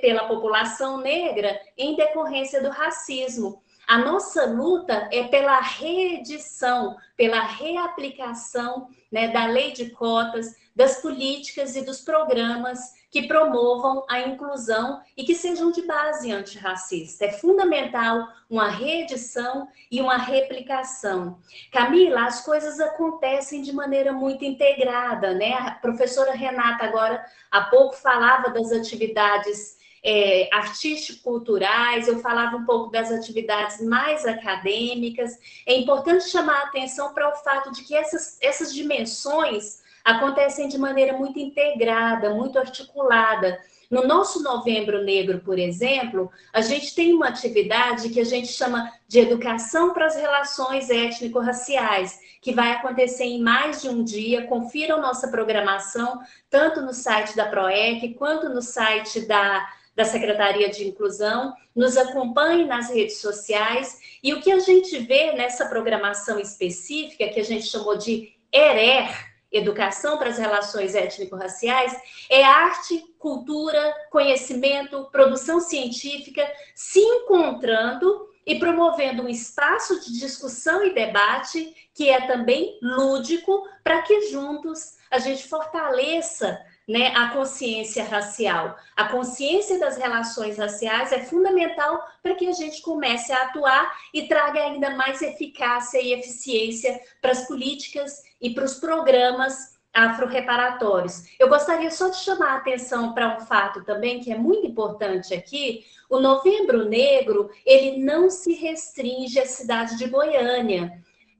[0.00, 3.62] pela população negra em decorrência do racismo.
[3.86, 11.74] A nossa luta é pela reedição, pela reaplicação né, da lei de cotas, das políticas
[11.76, 17.24] e dos programas que promovam a inclusão e que sejam de base antirracista.
[17.24, 21.38] É fundamental uma reedição e uma replicação.
[21.72, 25.54] Camila, as coisas acontecem de maneira muito integrada, né?
[25.54, 32.90] A professora Renata agora há pouco falava das atividades é, artístico-culturais, eu falava um pouco
[32.90, 35.36] das atividades mais acadêmicas.
[35.66, 40.78] É importante chamar a atenção para o fato de que essas, essas dimensões acontecem de
[40.78, 43.58] maneira muito integrada, muito articulada.
[43.90, 48.88] No nosso Novembro Negro, por exemplo, a gente tem uma atividade que a gente chama
[49.08, 54.46] de Educação para as Relações Étnico-Raciais, que vai acontecer em mais de um dia.
[54.46, 60.86] Confiram nossa programação, tanto no site da PROEC quanto no site da, da Secretaria de
[60.86, 61.52] Inclusão.
[61.74, 63.98] Nos acompanhe nas redes sociais.
[64.22, 69.29] E o que a gente vê nessa programação específica, que a gente chamou de ERER,
[69.52, 71.96] educação para as relações étnico-raciais,
[72.28, 80.94] é arte, cultura, conhecimento, produção científica se encontrando e promovendo um espaço de discussão e
[80.94, 86.58] debate que é também lúdico para que juntos a gente fortaleça
[86.88, 88.76] né, a consciência racial.
[88.96, 94.26] A consciência das relações raciais é fundamental para que a gente comece a atuar e
[94.26, 101.24] traga ainda mais eficácia e eficiência para as políticas e para os programas afro-reparatórios.
[101.38, 105.34] Eu gostaria só de chamar a atenção para um fato também que é muito importante
[105.34, 105.84] aqui.
[106.08, 110.92] O Novembro Negro, ele não se restringe à cidade de Goiânia.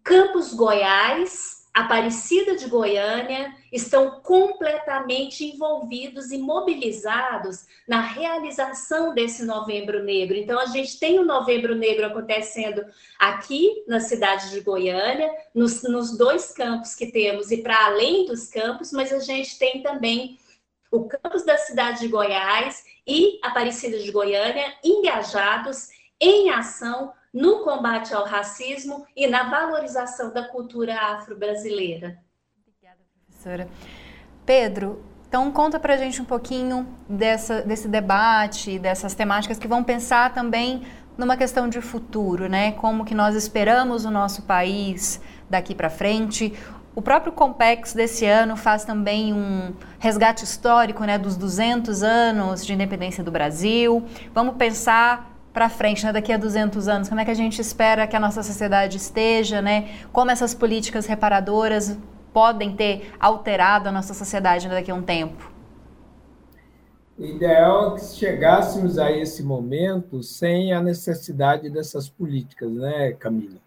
[0.03, 10.37] Campos Goiás, Aparecida de Goiânia estão completamente envolvidos e mobilizados na realização desse Novembro Negro.
[10.37, 12.85] Então, a gente tem o Novembro Negro acontecendo
[13.19, 18.49] aqui na cidade de Goiânia, nos, nos dois campos que temos e para além dos
[18.49, 20.39] campos, mas a gente tem também
[20.91, 25.89] o campus da cidade de Goiás e Aparecida de Goiânia engajados
[26.21, 32.19] em ação no combate ao racismo e na valorização da cultura afro-brasileira.
[33.41, 33.69] Professora.
[34.45, 39.83] Pedro, então conta para a gente um pouquinho dessa, desse debate, dessas temáticas que vão
[39.83, 40.83] pensar também
[41.17, 42.73] numa questão de futuro, né?
[42.73, 46.53] Como que nós esperamos o nosso país daqui para frente.
[46.95, 52.75] O próprio Compex desse ano faz também um resgate histórico né, dos 200 anos de
[52.75, 54.05] independência do Brasil.
[54.35, 58.07] Vamos pensar para frente, né, daqui a 200 anos, como é que a gente espera
[58.07, 59.89] que a nossa sociedade esteja, né?
[60.13, 61.97] Como essas políticas reparadoras
[62.33, 65.51] podem ter alterado a nossa sociedade daqui a um tempo?
[67.19, 73.59] O ideal é que chegássemos a esse momento sem a necessidade dessas políticas, né, Camila?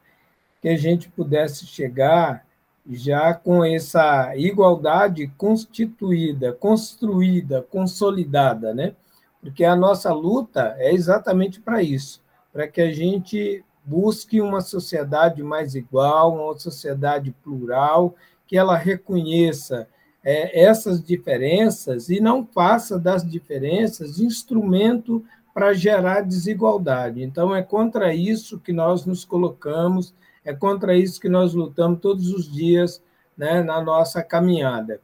[0.61, 2.45] Que a gente pudesse chegar
[2.89, 8.95] já com essa igualdade constituída, construída, consolidada, né?
[9.43, 12.21] porque a nossa luta é exatamente para isso,
[12.53, 18.15] para que a gente busque uma sociedade mais igual, uma sociedade plural,
[18.53, 19.87] que ela reconheça
[20.23, 27.23] é, essas diferenças e não faça das diferenças instrumento para gerar desigualdade.
[27.23, 30.13] Então, é contra isso que nós nos colocamos,
[30.45, 33.01] é contra isso que nós lutamos todos os dias
[33.35, 35.01] né, na nossa caminhada.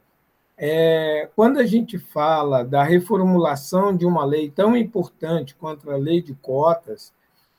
[0.56, 6.22] É, quando a gente fala da reformulação de uma lei tão importante quanto a lei
[6.22, 7.12] de cotas,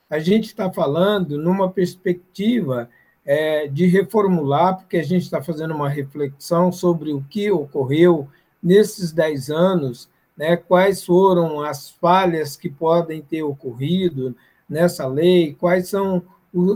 [0.08, 2.88] a gente está falando numa perspectiva
[3.24, 8.28] é, de reformular, porque a gente está fazendo uma reflexão sobre o que ocorreu
[8.62, 14.34] nesses dez anos, né, quais foram as falhas que podem ter ocorrido
[14.68, 16.22] nessa lei, quais são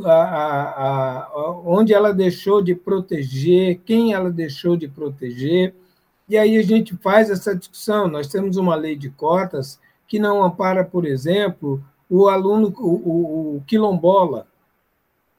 [0.04, 5.74] a, a, a, onde ela deixou de proteger, quem ela deixou de proteger.
[6.28, 8.08] E aí a gente faz essa discussão.
[8.08, 9.78] Nós temos uma lei de cotas
[10.08, 14.46] que não ampara, por exemplo, o aluno, o, o, o quilombola,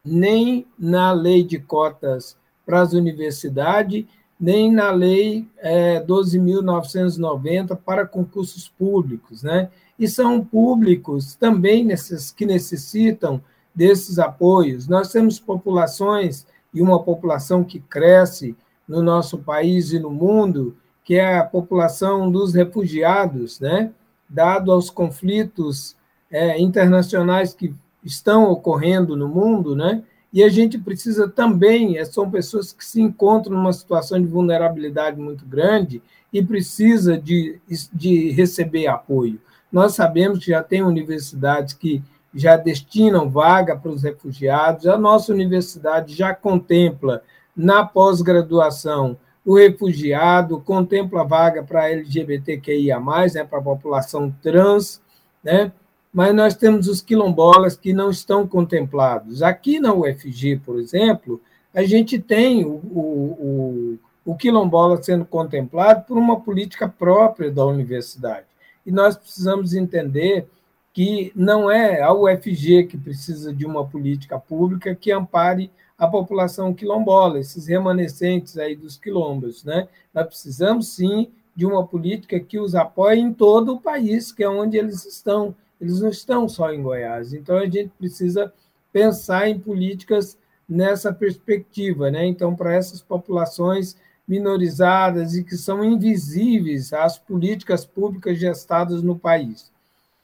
[0.08, 4.06] nem na lei de cotas para as universidades,
[4.40, 9.44] nem na lei é, 12.990 para concursos públicos.
[9.44, 9.70] Né?
[9.98, 13.42] E são públicos também nesses, que necessitam
[13.74, 14.88] desses apoios.
[14.88, 18.56] Nós temos populações e uma população que cresce
[18.88, 23.92] no nosso país e no mundo, que é a população dos refugiados, né?
[24.30, 25.96] dado aos conflitos
[26.30, 30.04] é, internacionais que estão ocorrendo no mundo, né?
[30.32, 35.20] e a gente precisa também, é, são pessoas que se encontram numa situação de vulnerabilidade
[35.20, 37.60] muito grande e precisa de,
[37.94, 39.40] de receber apoio.
[39.72, 45.34] Nós sabemos que já tem universidades que já destinam vaga para os refugiados, a nossa
[45.34, 47.24] universidade já contempla
[47.56, 55.02] na pós-graduação, o refugiado contempla vaga para LGBTQIA, né, para a população trans,
[55.44, 55.72] né?
[56.14, 59.42] Mas nós temos os quilombolas que não estão contemplados.
[59.42, 61.42] Aqui na UFG, por exemplo,
[61.74, 67.66] a gente tem o, o, o, o quilombola sendo contemplado por uma política própria da
[67.66, 68.48] universidade.
[68.86, 70.48] E nós precisamos entender
[70.94, 76.74] que não é a UFG que precisa de uma política pública que ampare a população
[76.74, 79.64] quilombola, esses remanescentes aí dos quilombos.
[79.64, 79.88] Né?
[80.14, 84.50] Nós precisamos, sim, de uma política que os apoie em todo o país, que é
[84.50, 85.56] onde eles estão.
[85.80, 87.34] Eles não estão só em Goiás.
[87.34, 88.52] Então, a gente precisa
[88.92, 90.38] pensar em políticas
[90.68, 92.10] nessa perspectiva.
[92.12, 92.26] Né?
[92.26, 93.96] Então, para essas populações
[94.28, 99.72] minorizadas e que são invisíveis às políticas públicas gestadas no país.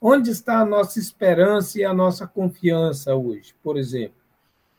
[0.02, 4.24] Onde está a nossa esperança e a nossa confiança hoje, por exemplo?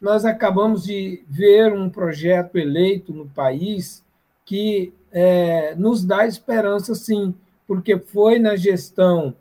[0.05, 4.05] nós acabamos de ver um projeto eleito no país
[4.45, 7.35] que é, nos dá esperança, sim,
[7.67, 9.35] porque foi na gestão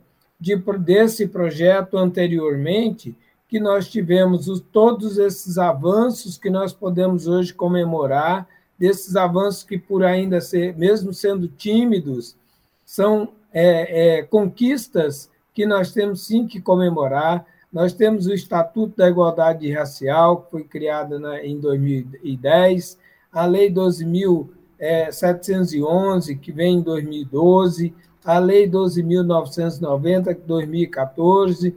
[0.44, 3.16] de, desse projeto anteriormente
[3.48, 8.46] que nós tivemos os, todos esses avanços que nós podemos hoje comemorar,
[8.78, 12.36] desses avanços que, por ainda ser, mesmo sendo tímidos,
[12.84, 17.46] são é, é, conquistas que nós temos sim que comemorar.
[17.72, 22.98] Nós temos o Estatuto da Igualdade Racial, que foi criado em 2010,
[23.32, 31.76] a Lei 12.711, que vem em 2012, a Lei 12.990, de 2014.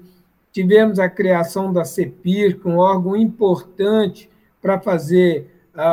[0.51, 4.29] Tivemos a criação da CEPIR, que é um órgão importante
[4.61, 5.51] para fazer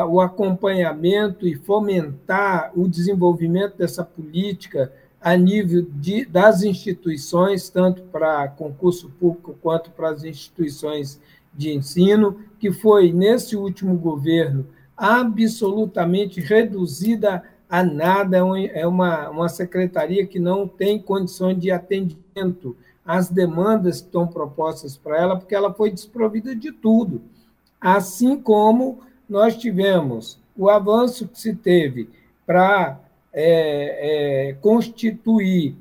[0.09, 4.90] o acompanhamento e fomentar o desenvolvimento dessa política
[5.20, 11.20] a nível de, das instituições, tanto para concurso público quanto para as instituições
[11.52, 17.42] de ensino, que foi, nesse último governo, absolutamente reduzida
[17.75, 18.37] a nada,
[18.72, 24.97] é uma, uma secretaria que não tem condições de atendimento às demandas que estão propostas
[24.97, 27.20] para ela, porque ela foi desprovida de tudo.
[27.81, 32.09] Assim como nós tivemos o avanço que se teve
[32.47, 33.01] para
[33.33, 35.75] é, é, constituir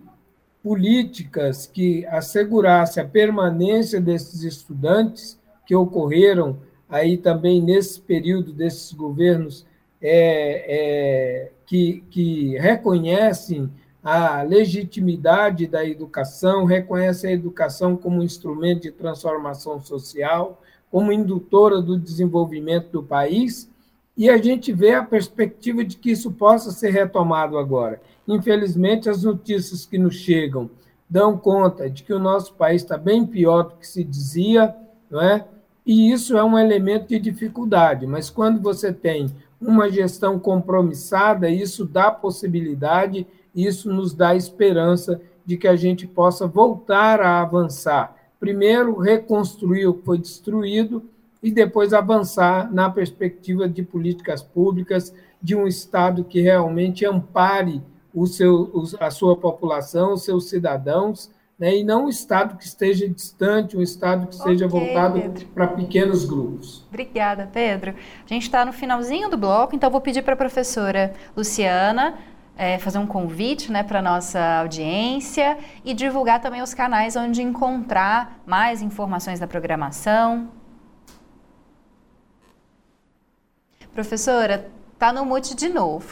[0.64, 6.58] políticas que assegurassem a permanência desses estudantes que ocorreram
[6.90, 9.64] aí também nesse período desses governos
[10.04, 13.72] é, é, que, que reconhecem
[14.04, 21.82] a legitimidade da educação, reconhecem a educação como um instrumento de transformação social, como indutora
[21.82, 23.72] do desenvolvimento do país,
[24.16, 28.00] e a gente vê a perspectiva de que isso possa ser retomado agora.
[28.28, 30.70] Infelizmente, as notícias que nos chegam
[31.10, 34.76] dão conta de que o nosso país está bem pior do que se dizia,
[35.10, 35.46] não é?
[35.86, 39.34] E isso é um elemento de dificuldade, mas quando você tem
[39.68, 46.48] uma gestão compromissada, isso dá possibilidade, isso nos dá esperança de que a gente possa
[46.48, 48.16] voltar a avançar.
[48.40, 51.04] Primeiro, reconstruir o que foi destruído
[51.42, 57.82] e depois avançar na perspectiva de políticas públicas, de um Estado que realmente ampare
[58.14, 61.30] o seu, a sua população, os seus cidadãos,
[61.64, 66.26] né, e não um Estado que esteja distante, um Estado que okay, voltado para pequenos
[66.26, 66.86] grupos.
[66.90, 67.92] Obrigada, Pedro.
[67.92, 72.16] A gente está no finalzinho do bloco, então vou pedir para a professora Luciana
[72.58, 77.42] é, fazer um convite né, para a nossa audiência e divulgar também os canais onde
[77.42, 80.50] encontrar mais informações da programação.
[83.94, 84.70] Professora,
[85.04, 86.08] tá no mute de novo.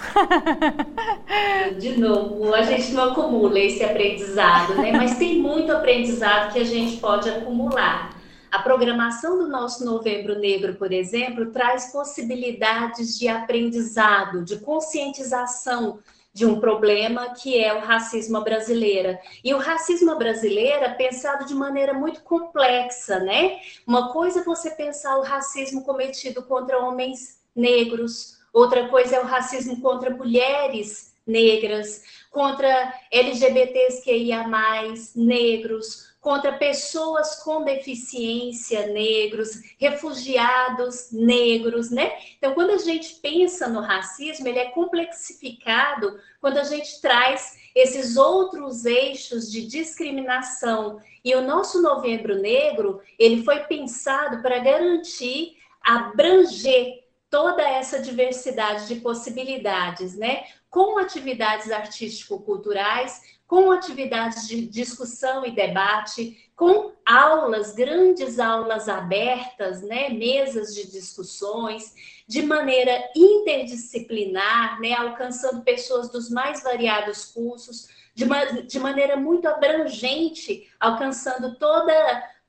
[1.79, 4.91] de novo, a gente não acumula esse aprendizado, né?
[4.91, 8.13] Mas tem muito aprendizado que a gente pode acumular.
[8.51, 15.99] A programação do nosso Novembro Negro, por exemplo, traz possibilidades de aprendizado, de conscientização
[16.33, 19.21] de um problema que é o racismo brasileira.
[19.41, 23.57] E o racismo brasileira é pensado de maneira muito complexa, né?
[23.87, 29.25] Uma coisa é você pensar o racismo cometido contra homens negros, outra coisa é o
[29.25, 39.49] racismo contra mulheres negras, contra LGBTs que ia mais negros, contra pessoas com deficiência negros,
[39.79, 42.13] refugiados negros, né?
[42.37, 48.17] Então, quando a gente pensa no racismo, ele é complexificado quando a gente traz esses
[48.17, 50.99] outros eixos de discriminação.
[51.25, 57.00] E o nosso Novembro Negro, ele foi pensado para garantir abranger
[57.31, 60.43] toda essa diversidade de possibilidades, né?
[60.69, 70.09] Com atividades artístico-culturais, com atividades de discussão e debate, com aulas, grandes aulas abertas, né?
[70.09, 71.93] Mesas de discussões,
[72.27, 74.93] de maneira interdisciplinar, né?
[74.93, 78.25] Alcançando pessoas dos mais variados cursos, de,
[78.67, 81.93] de maneira muito abrangente, alcançando toda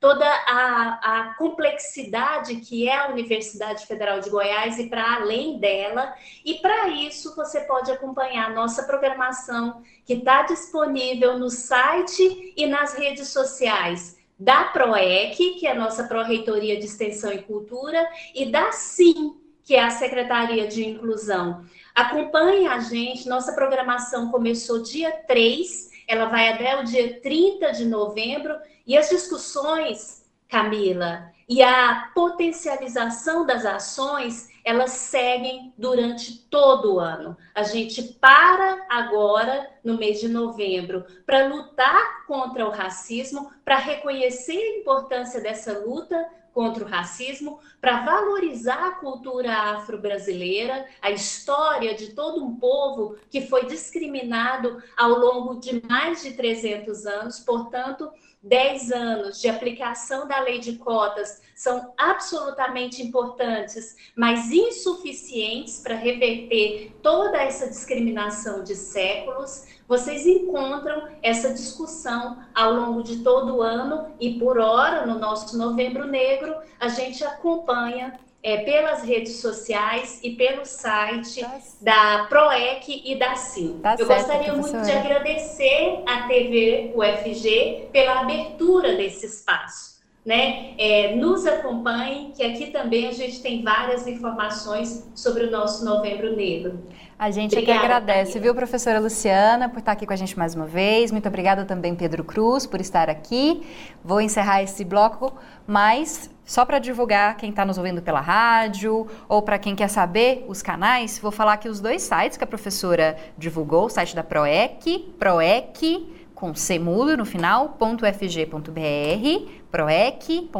[0.03, 6.13] toda a, a, complexidade que é a Universidade Federal de Goiás e para além dela.
[6.43, 12.65] E para isso você pode acompanhar a nossa programação que está disponível no site e
[12.65, 18.51] nas redes sociais da PROEC, que é a nossa Pró-Reitoria de Extensão e Cultura, e
[18.51, 21.63] da SIM, que é a Secretaria de Inclusão.
[21.95, 27.85] Acompanhe a gente, nossa programação começou dia 3, ela vai até o dia 30 de
[27.85, 36.99] novembro e as discussões, Camila, e a potencialização das ações, elas seguem durante todo o
[36.99, 37.37] ano.
[37.53, 44.57] A gente para agora, no mês de novembro, para lutar contra o racismo, para reconhecer
[44.57, 52.13] a importância dessa luta contra o racismo, para valorizar a cultura afro-brasileira, a história de
[52.13, 58.09] todo um povo que foi discriminado ao longo de mais de 300 anos, portanto,
[58.43, 66.93] 10 anos de aplicação da lei de cotas são absolutamente importantes, mas insuficientes para reverter
[67.01, 69.65] toda essa discriminação de séculos.
[69.87, 75.57] Vocês encontram essa discussão ao longo de todo o ano e, por hora, no nosso
[75.57, 83.01] Novembro Negro, a gente acompanha é, pelas redes sociais e pelo site tá da PROEC
[83.05, 83.79] e da CIM.
[83.79, 89.93] Tá Eu certo, gostaria muito de agradecer à TV UFG pela abertura desse espaço.
[90.25, 95.83] né, é, nos acompanhe, que aqui também a gente tem várias informações sobre o nosso
[95.83, 96.81] Novembro Negro.
[97.17, 100.37] A gente obrigada, é que agradece, viu, professora Luciana, por estar aqui com a gente
[100.37, 101.11] mais uma vez.
[101.11, 103.61] Muito obrigada também, Pedro Cruz, por estar aqui.
[104.03, 105.33] Vou encerrar esse bloco,
[105.65, 110.43] mas só para divulgar quem está nos ouvindo pela rádio ou para quem quer saber
[110.47, 114.23] os canais, vou falar aqui os dois sites que a professora divulgou, o site da
[114.23, 120.55] PROEC, PROEC, com C mudo no final, .fg.br, proec.fg.br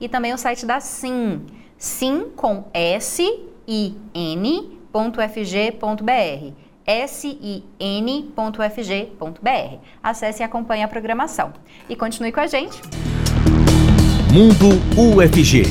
[0.00, 1.44] e também o site da SIM,
[1.76, 3.22] sim com S
[3.66, 4.81] I N.fg.br
[7.08, 8.32] sin.fg.br.
[10.02, 11.52] Acesse e acompanhe a programação.
[11.88, 12.80] E continue com a gente.
[14.32, 15.62] Mundo UFG.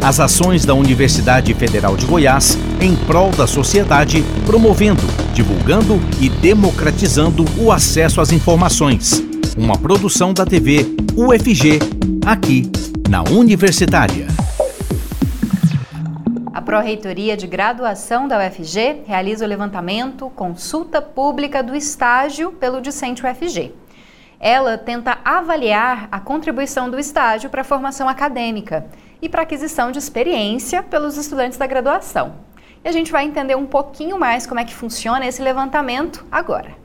[0.00, 5.02] As ações da Universidade Federal de Goiás em prol da sociedade, promovendo,
[5.34, 9.20] divulgando e democratizando o acesso às informações.
[9.56, 11.80] Uma produção da TV UFG,
[12.24, 12.70] aqui
[13.08, 14.28] na Universitária.
[16.68, 23.74] Pró-Reitoria de Graduação da UFG realiza o levantamento Consulta Pública do Estágio pelo Discente UFG.
[24.38, 28.84] Ela tenta avaliar a contribuição do estágio para a formação acadêmica
[29.22, 32.34] e para a aquisição de experiência pelos estudantes da graduação.
[32.84, 36.76] E a gente vai entender um pouquinho mais como é que funciona esse levantamento agora.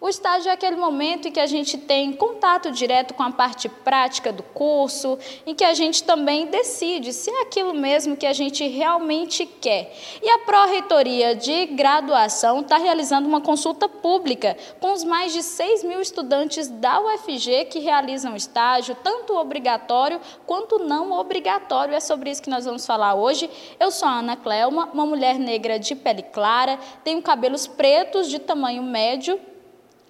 [0.00, 3.68] O estágio é aquele momento em que a gente tem contato direto com a parte
[3.68, 8.32] prática do curso, em que a gente também decide se é aquilo mesmo que a
[8.32, 9.92] gente realmente quer.
[10.22, 15.82] E a Pró-Reitoria de Graduação está realizando uma consulta pública com os mais de 6
[15.82, 21.92] mil estudantes da UFG que realizam estágio, tanto obrigatório quanto não obrigatório.
[21.92, 23.50] É sobre isso que nós vamos falar hoje.
[23.80, 28.38] Eu sou a Ana Clelma, uma mulher negra de pele clara, tenho cabelos pretos de
[28.38, 29.40] tamanho médio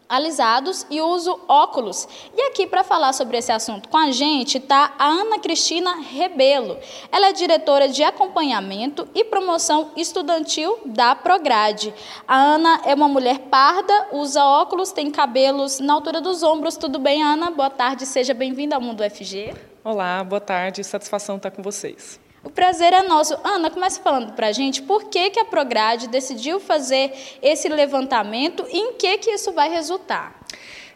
[0.08, 2.08] alisados e uso óculos.
[2.34, 6.78] E aqui para falar sobre esse assunto com a gente está a Ana Cristina Rebelo.
[7.12, 11.94] Ela é diretora de acompanhamento e promoção estudantil da Prograde.
[12.26, 16.76] A Ana é uma mulher parda, usa óculos, tem cabelos na altura dos ombros.
[16.76, 17.50] Tudo bem, Ana?
[17.50, 19.54] Boa tarde, seja bem-vinda ao Mundo FG.
[19.84, 22.18] Olá, boa tarde, satisfação estar com vocês.
[22.42, 23.36] O prazer é nosso.
[23.42, 27.12] Ana, começa falando para a gente por que, que a Prograde decidiu fazer
[27.42, 30.38] esse levantamento e em que, que isso vai resultar.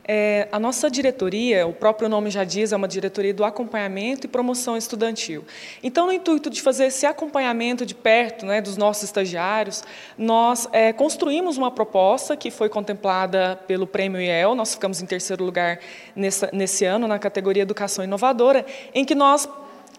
[0.04, 4.28] É, a nossa diretoria, o próprio nome já diz, é uma diretoria do acompanhamento e
[4.28, 5.44] promoção estudantil.
[5.82, 9.84] Então, no intuito de fazer esse acompanhamento de perto né, dos nossos estagiários,
[10.18, 15.44] nós é, construímos uma proposta que foi contemplada pelo Prêmio IEL, nós ficamos em terceiro
[15.44, 15.78] lugar
[16.16, 19.48] nessa, nesse ano, na categoria Educação Inovadora, em que nós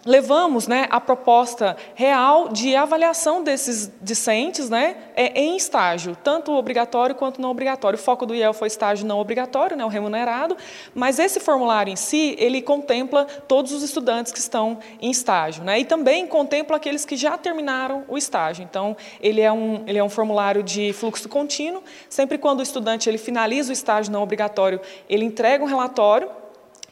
[0.04, 7.14] levamos né, a proposta real de avaliação desses discentes né, é, em estágio, tanto obrigatório
[7.14, 7.98] quanto não obrigatório.
[7.98, 10.56] O foco do IEL foi estágio não obrigatório, né, o remunerado,
[10.94, 15.80] mas esse formulário em si, ele contempla todos os estudantes que estão em estágio, né,
[15.80, 18.62] e também contempla aqueles que já terminaram o estágio.
[18.62, 23.08] Então, ele é um, ele é um formulário de fluxo contínuo, sempre quando o estudante
[23.08, 26.43] ele finaliza o estágio não obrigatório, ele entrega um relatório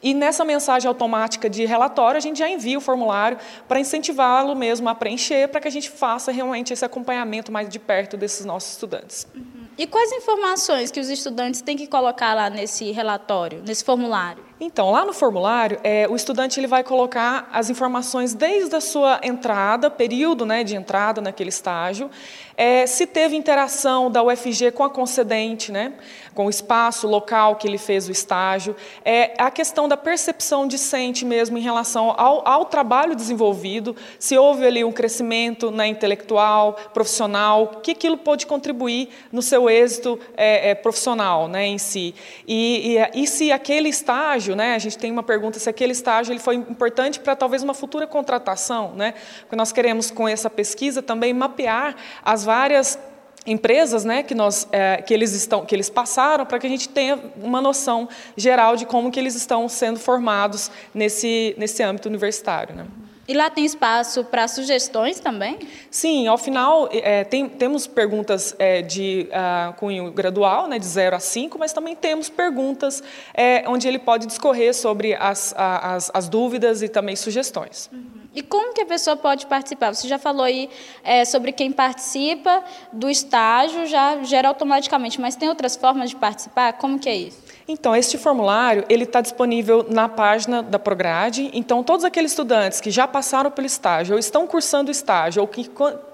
[0.03, 3.37] e nessa mensagem automática de relatório, a gente já envia o formulário
[3.67, 7.79] para incentivá-lo mesmo a preencher, para que a gente faça realmente esse acompanhamento mais de
[7.79, 9.25] perto desses nossos estudantes.
[9.33, 9.63] Uhum.
[9.77, 14.43] E quais informações que os estudantes têm que colocar lá nesse relatório, nesse formulário?
[14.59, 19.19] Então, lá no formulário, é, o estudante ele vai colocar as informações desde a sua
[19.23, 22.09] entrada, período né, de entrada naquele estágio,
[22.55, 25.93] é, se teve interação da UFG com a concedente, né,
[26.33, 28.75] com o espaço local que ele fez o estágio,
[29.05, 34.65] é, a questão da percepção discente mesmo em relação ao, ao trabalho desenvolvido, se houve
[34.65, 40.75] ali um crescimento na intelectual, profissional, que aquilo pode contribuir no seu êxito é, é,
[40.75, 42.15] profissional né, em si.
[42.47, 46.33] E, e, e se aquele estágio, né, a gente tem uma pergunta se aquele estágio
[46.33, 51.01] ele foi importante para talvez uma futura contratação, né, porque nós queremos com essa pesquisa
[51.01, 52.97] também mapear as várias
[53.45, 56.87] empresas né, que, nós, é, que, eles estão, que eles passaram para que a gente
[56.87, 62.75] tenha uma noção geral de como que eles estão sendo formados nesse, nesse âmbito universitário.
[62.75, 62.85] Né.
[63.25, 65.57] E lá tem espaço para sugestões também?
[65.89, 71.15] Sim, ao final é, tem, temos perguntas é, de uh, cunho gradual, né, de 0
[71.15, 73.01] a 5, mas também temos perguntas
[73.33, 77.89] é, onde ele pode discorrer sobre as, as, as dúvidas e também sugestões.
[77.93, 78.23] Uhum.
[78.35, 79.93] E como que a pessoa pode participar?
[79.93, 80.69] Você já falou aí
[81.03, 86.73] é, sobre quem participa do estágio, já gera automaticamente, mas tem outras formas de participar?
[86.73, 87.52] Como que é isso?
[87.67, 91.49] Então, este formulário ele está disponível na página da Prograde.
[91.53, 95.47] Então, todos aqueles estudantes que já passaram pelo estágio, ou estão cursando o estágio, ou
[95.47, 95.69] que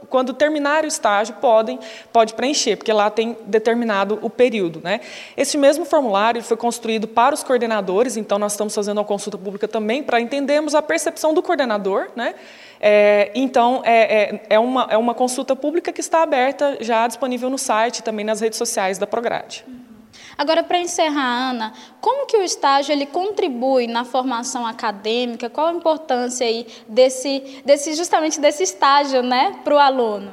[0.10, 1.80] quando terminar o estágio, podem
[2.12, 4.82] pode preencher, porque lá tem determinado o período.
[4.84, 5.02] Né?
[5.38, 9.68] Esse mesmo formulário foi construído para os coordenadores, então nós estamos fazendo uma consulta pública
[9.68, 12.10] também para entendermos a percepção do coordenador.
[12.16, 12.36] Né?
[12.82, 17.50] É, então, é, é, é, uma, é uma consulta pública que está aberta, já disponível
[17.50, 19.66] no site também nas redes sociais da Prograde.
[20.38, 25.50] Agora, para encerrar, Ana, como que o estágio ele contribui na formação acadêmica?
[25.50, 30.32] Qual a importância aí desse, desse justamente desse estágio, né, para o aluno?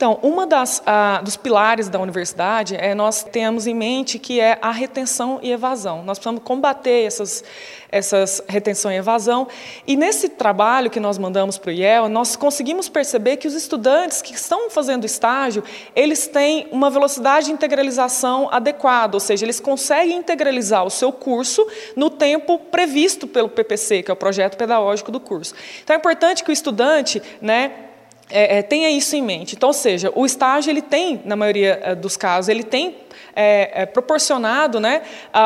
[0.00, 0.82] Então, uma das
[1.22, 6.02] dos pilares da universidade é nós temos em mente que é a retenção e evasão.
[6.02, 7.44] Nós precisamos combater essas
[7.92, 9.48] essas retenção e evasão.
[9.86, 14.22] E nesse trabalho que nós mandamos para o IEL, nós conseguimos perceber que os estudantes
[14.22, 15.62] que estão fazendo estágio,
[15.94, 21.66] eles têm uma velocidade de integralização adequada, ou seja, eles conseguem integralizar o seu curso
[21.96, 25.54] no tempo previsto pelo PPC, que é o projeto pedagógico do curso.
[25.82, 27.89] Então é importante que o estudante, né,
[28.30, 29.56] é, é, tenha isso em mente.
[29.56, 32.96] Então, ou seja, o estágio ele tem, na maioria é, dos casos, ele tem
[33.34, 35.02] é, é, proporcionado né,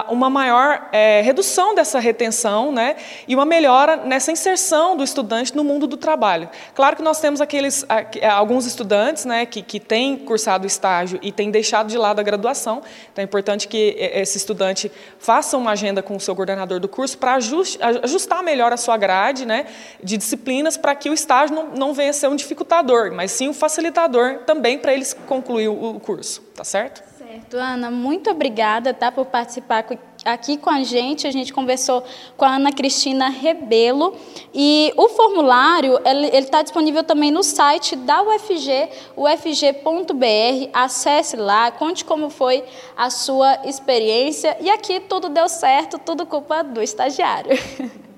[0.08, 2.96] uma maior é, redução dessa retenção né,
[3.26, 6.48] e uma melhora nessa inserção do estudante no mundo do trabalho.
[6.74, 7.84] Claro que nós temos aqueles,
[8.32, 12.82] alguns estudantes né, que, que têm cursado estágio e têm deixado de lado a graduação,
[13.12, 17.18] então é importante que esse estudante faça uma agenda com o seu coordenador do curso
[17.18, 19.66] para ajustar melhor a sua grade né,
[20.02, 23.48] de disciplinas para que o estágio não, não venha a ser um dificultador, mas sim
[23.48, 27.02] um facilitador também para eles concluir o curso, tá certo?
[27.34, 29.84] Certo, Ana, muito obrigada tá, por participar
[30.24, 31.26] aqui com a gente.
[31.26, 32.04] A gente conversou
[32.36, 34.14] com a Ana Cristina Rebelo
[34.54, 40.70] e o formulário ele está disponível também no site da UFG, ufg.br.
[40.72, 42.62] Acesse lá, conte como foi
[42.96, 47.50] a sua experiência e aqui tudo deu certo, tudo culpa do estagiário.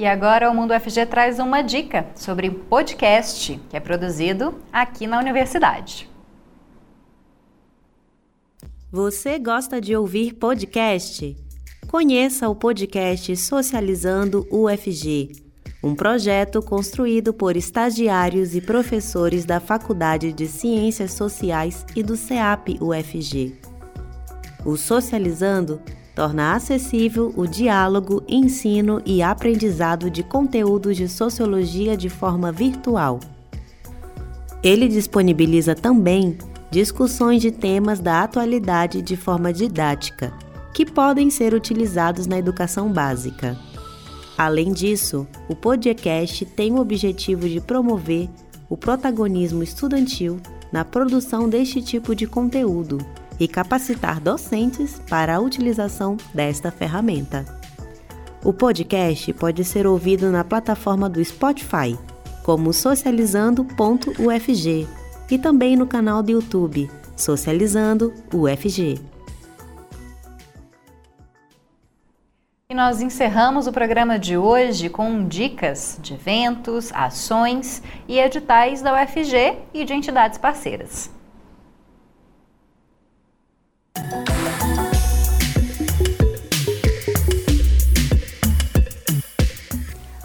[0.00, 5.18] E agora o Mundo FG traz uma dica sobre podcast que é produzido aqui na
[5.18, 6.08] universidade.
[8.90, 11.36] Você gosta de ouvir podcast?
[11.86, 15.32] Conheça o podcast Socializando UFG,
[15.82, 22.78] um projeto construído por estagiários e professores da Faculdade de Ciências Sociais e do CEAP
[22.80, 23.54] UFG.
[24.64, 25.78] O Socializando
[26.20, 33.18] torna acessível o diálogo, ensino e aprendizado de conteúdos de sociologia de forma virtual.
[34.62, 36.36] Ele disponibiliza também
[36.70, 40.30] discussões de temas da atualidade de forma didática,
[40.74, 43.56] que podem ser utilizados na educação básica.
[44.36, 48.28] Além disso, o podcast tem o objetivo de promover
[48.68, 50.38] o protagonismo estudantil
[50.70, 52.98] na produção deste tipo de conteúdo
[53.40, 57.46] e capacitar docentes para a utilização desta ferramenta.
[58.44, 61.98] O podcast pode ser ouvido na plataforma do Spotify,
[62.44, 64.88] como socializando.ufg,
[65.30, 68.98] e também no canal do YouTube Socializando UFG.
[72.70, 78.94] E nós encerramos o programa de hoje com dicas de eventos, ações e editais da
[78.94, 81.10] UFG e de entidades parceiras.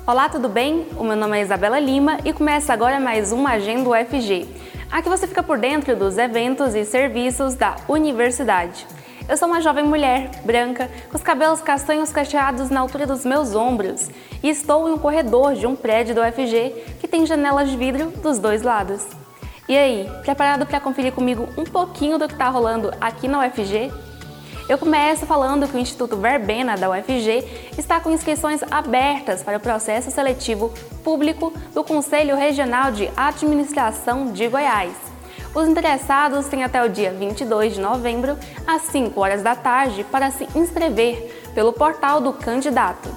[0.07, 0.85] Olá, tudo bem?
[0.99, 4.47] O meu nome é Isabela Lima e começa agora mais uma Agenda UFG.
[4.91, 8.85] Aqui você fica por dentro dos eventos e serviços da universidade.
[9.27, 13.55] Eu sou uma jovem mulher, branca, com os cabelos castanhos cacheados na altura dos meus
[13.55, 14.11] ombros
[14.43, 18.11] e estou em um corredor de um prédio do UFG que tem janelas de vidro
[18.21, 19.24] dos dois lados.
[19.67, 23.91] E aí, preparado para conferir comigo um pouquinho do que está rolando aqui na UFG?
[24.69, 29.59] Eu começo falando que o Instituto Verbena da UFG está com inscrições abertas para o
[29.59, 30.71] processo seletivo
[31.03, 34.93] público do Conselho Regional de Administração de Goiás.
[35.55, 38.37] Os interessados têm até o dia 22 de novembro,
[38.67, 43.09] às 5 horas da tarde, para se inscrever pelo portal do candidato.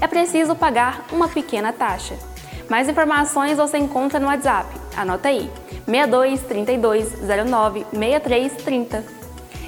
[0.00, 2.16] É preciso pagar uma pequena taxa.
[2.68, 4.66] Mais informações você encontra no WhatsApp.
[4.96, 5.50] Anota aí:
[5.86, 7.12] 62 32
[7.48, 9.04] 09 63 30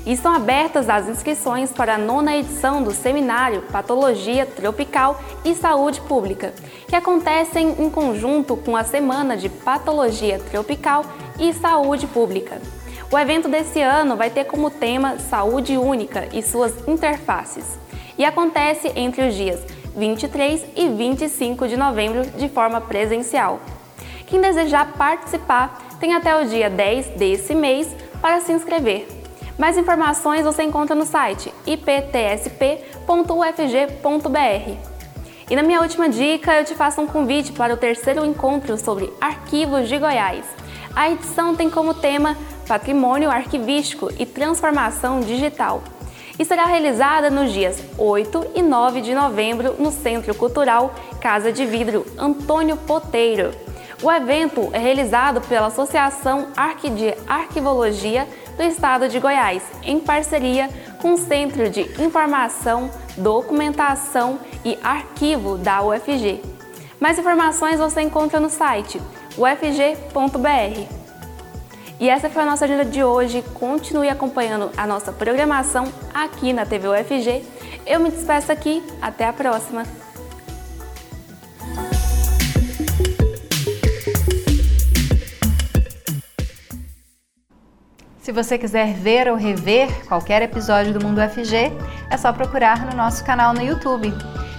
[0.06, 6.00] e estão abertas as inscrições para a nona edição do seminário Patologia Tropical e Saúde
[6.02, 6.54] Pública,
[6.88, 11.04] que acontecem em conjunto com a Semana de Patologia Tropical
[11.40, 12.62] e Saúde Pública.
[13.10, 17.76] O evento desse ano vai ter como tema Saúde Única e suas interfaces
[18.16, 19.60] e acontece entre os dias
[19.96, 23.60] 23 e 25 de novembro de forma presencial.
[24.26, 27.88] Quem desejar participar tem até o dia 10 desse mês
[28.20, 29.06] para se inscrever.
[29.58, 32.76] Mais informações você encontra no site iptsp.ufg.br.
[35.48, 39.12] E na minha última dica, eu te faço um convite para o terceiro encontro sobre
[39.20, 40.44] arquivos de Goiás.
[40.94, 42.36] A edição tem como tema
[42.66, 45.82] Patrimônio Arquivístico e Transformação Digital
[46.38, 51.64] e será realizada nos dias 8 e 9 de novembro no Centro Cultural Casa de
[51.64, 53.65] Vidro Antônio Poteiro.
[54.02, 60.68] O evento é realizado pela Associação Arqui de Arquivologia do Estado de Goiás, em parceria
[61.00, 66.42] com o Centro de Informação, Documentação e Arquivo da UFG.
[67.00, 69.00] Mais informações você encontra no site
[69.38, 71.06] ufg.br.
[71.98, 73.42] E essa foi a nossa agenda de hoje.
[73.54, 77.42] Continue acompanhando a nossa programação aqui na TV UFG.
[77.86, 78.82] Eu me despeço aqui.
[79.00, 79.84] Até a próxima.
[88.26, 91.72] Se você quiser ver ou rever qualquer episódio do Mundo UFG,
[92.10, 94.12] é só procurar no nosso canal no YouTube.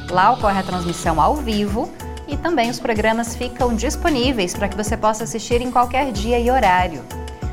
[0.09, 1.91] Lá ocorre a transmissão ao vivo
[2.30, 6.49] e também os programas ficam disponíveis para que você possa assistir em qualquer dia e
[6.49, 7.03] horário.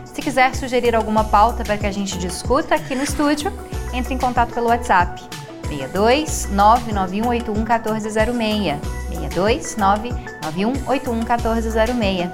[0.04, 3.52] Se quiser sugerir alguma pauta para que a gente discuta aqui no estúdio,
[3.92, 5.20] entre em contato pelo WhatsApp
[5.66, 8.80] 62 99181 1406.
[9.08, 12.30] 62 99181 1406.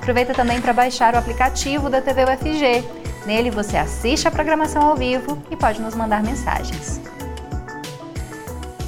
[0.00, 4.96] Aproveita também para baixar o aplicativo da TV UFG Nele você assiste a programação ao
[4.96, 7.00] vivo e pode nos mandar mensagens.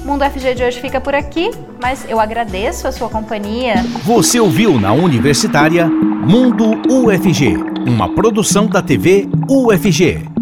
[0.05, 3.75] Mundo FG de hoje fica por aqui, mas eu agradeço a sua companhia.
[4.05, 10.36] Você ouviu na Universitária Mundo UFG, uma produção da TV UFG.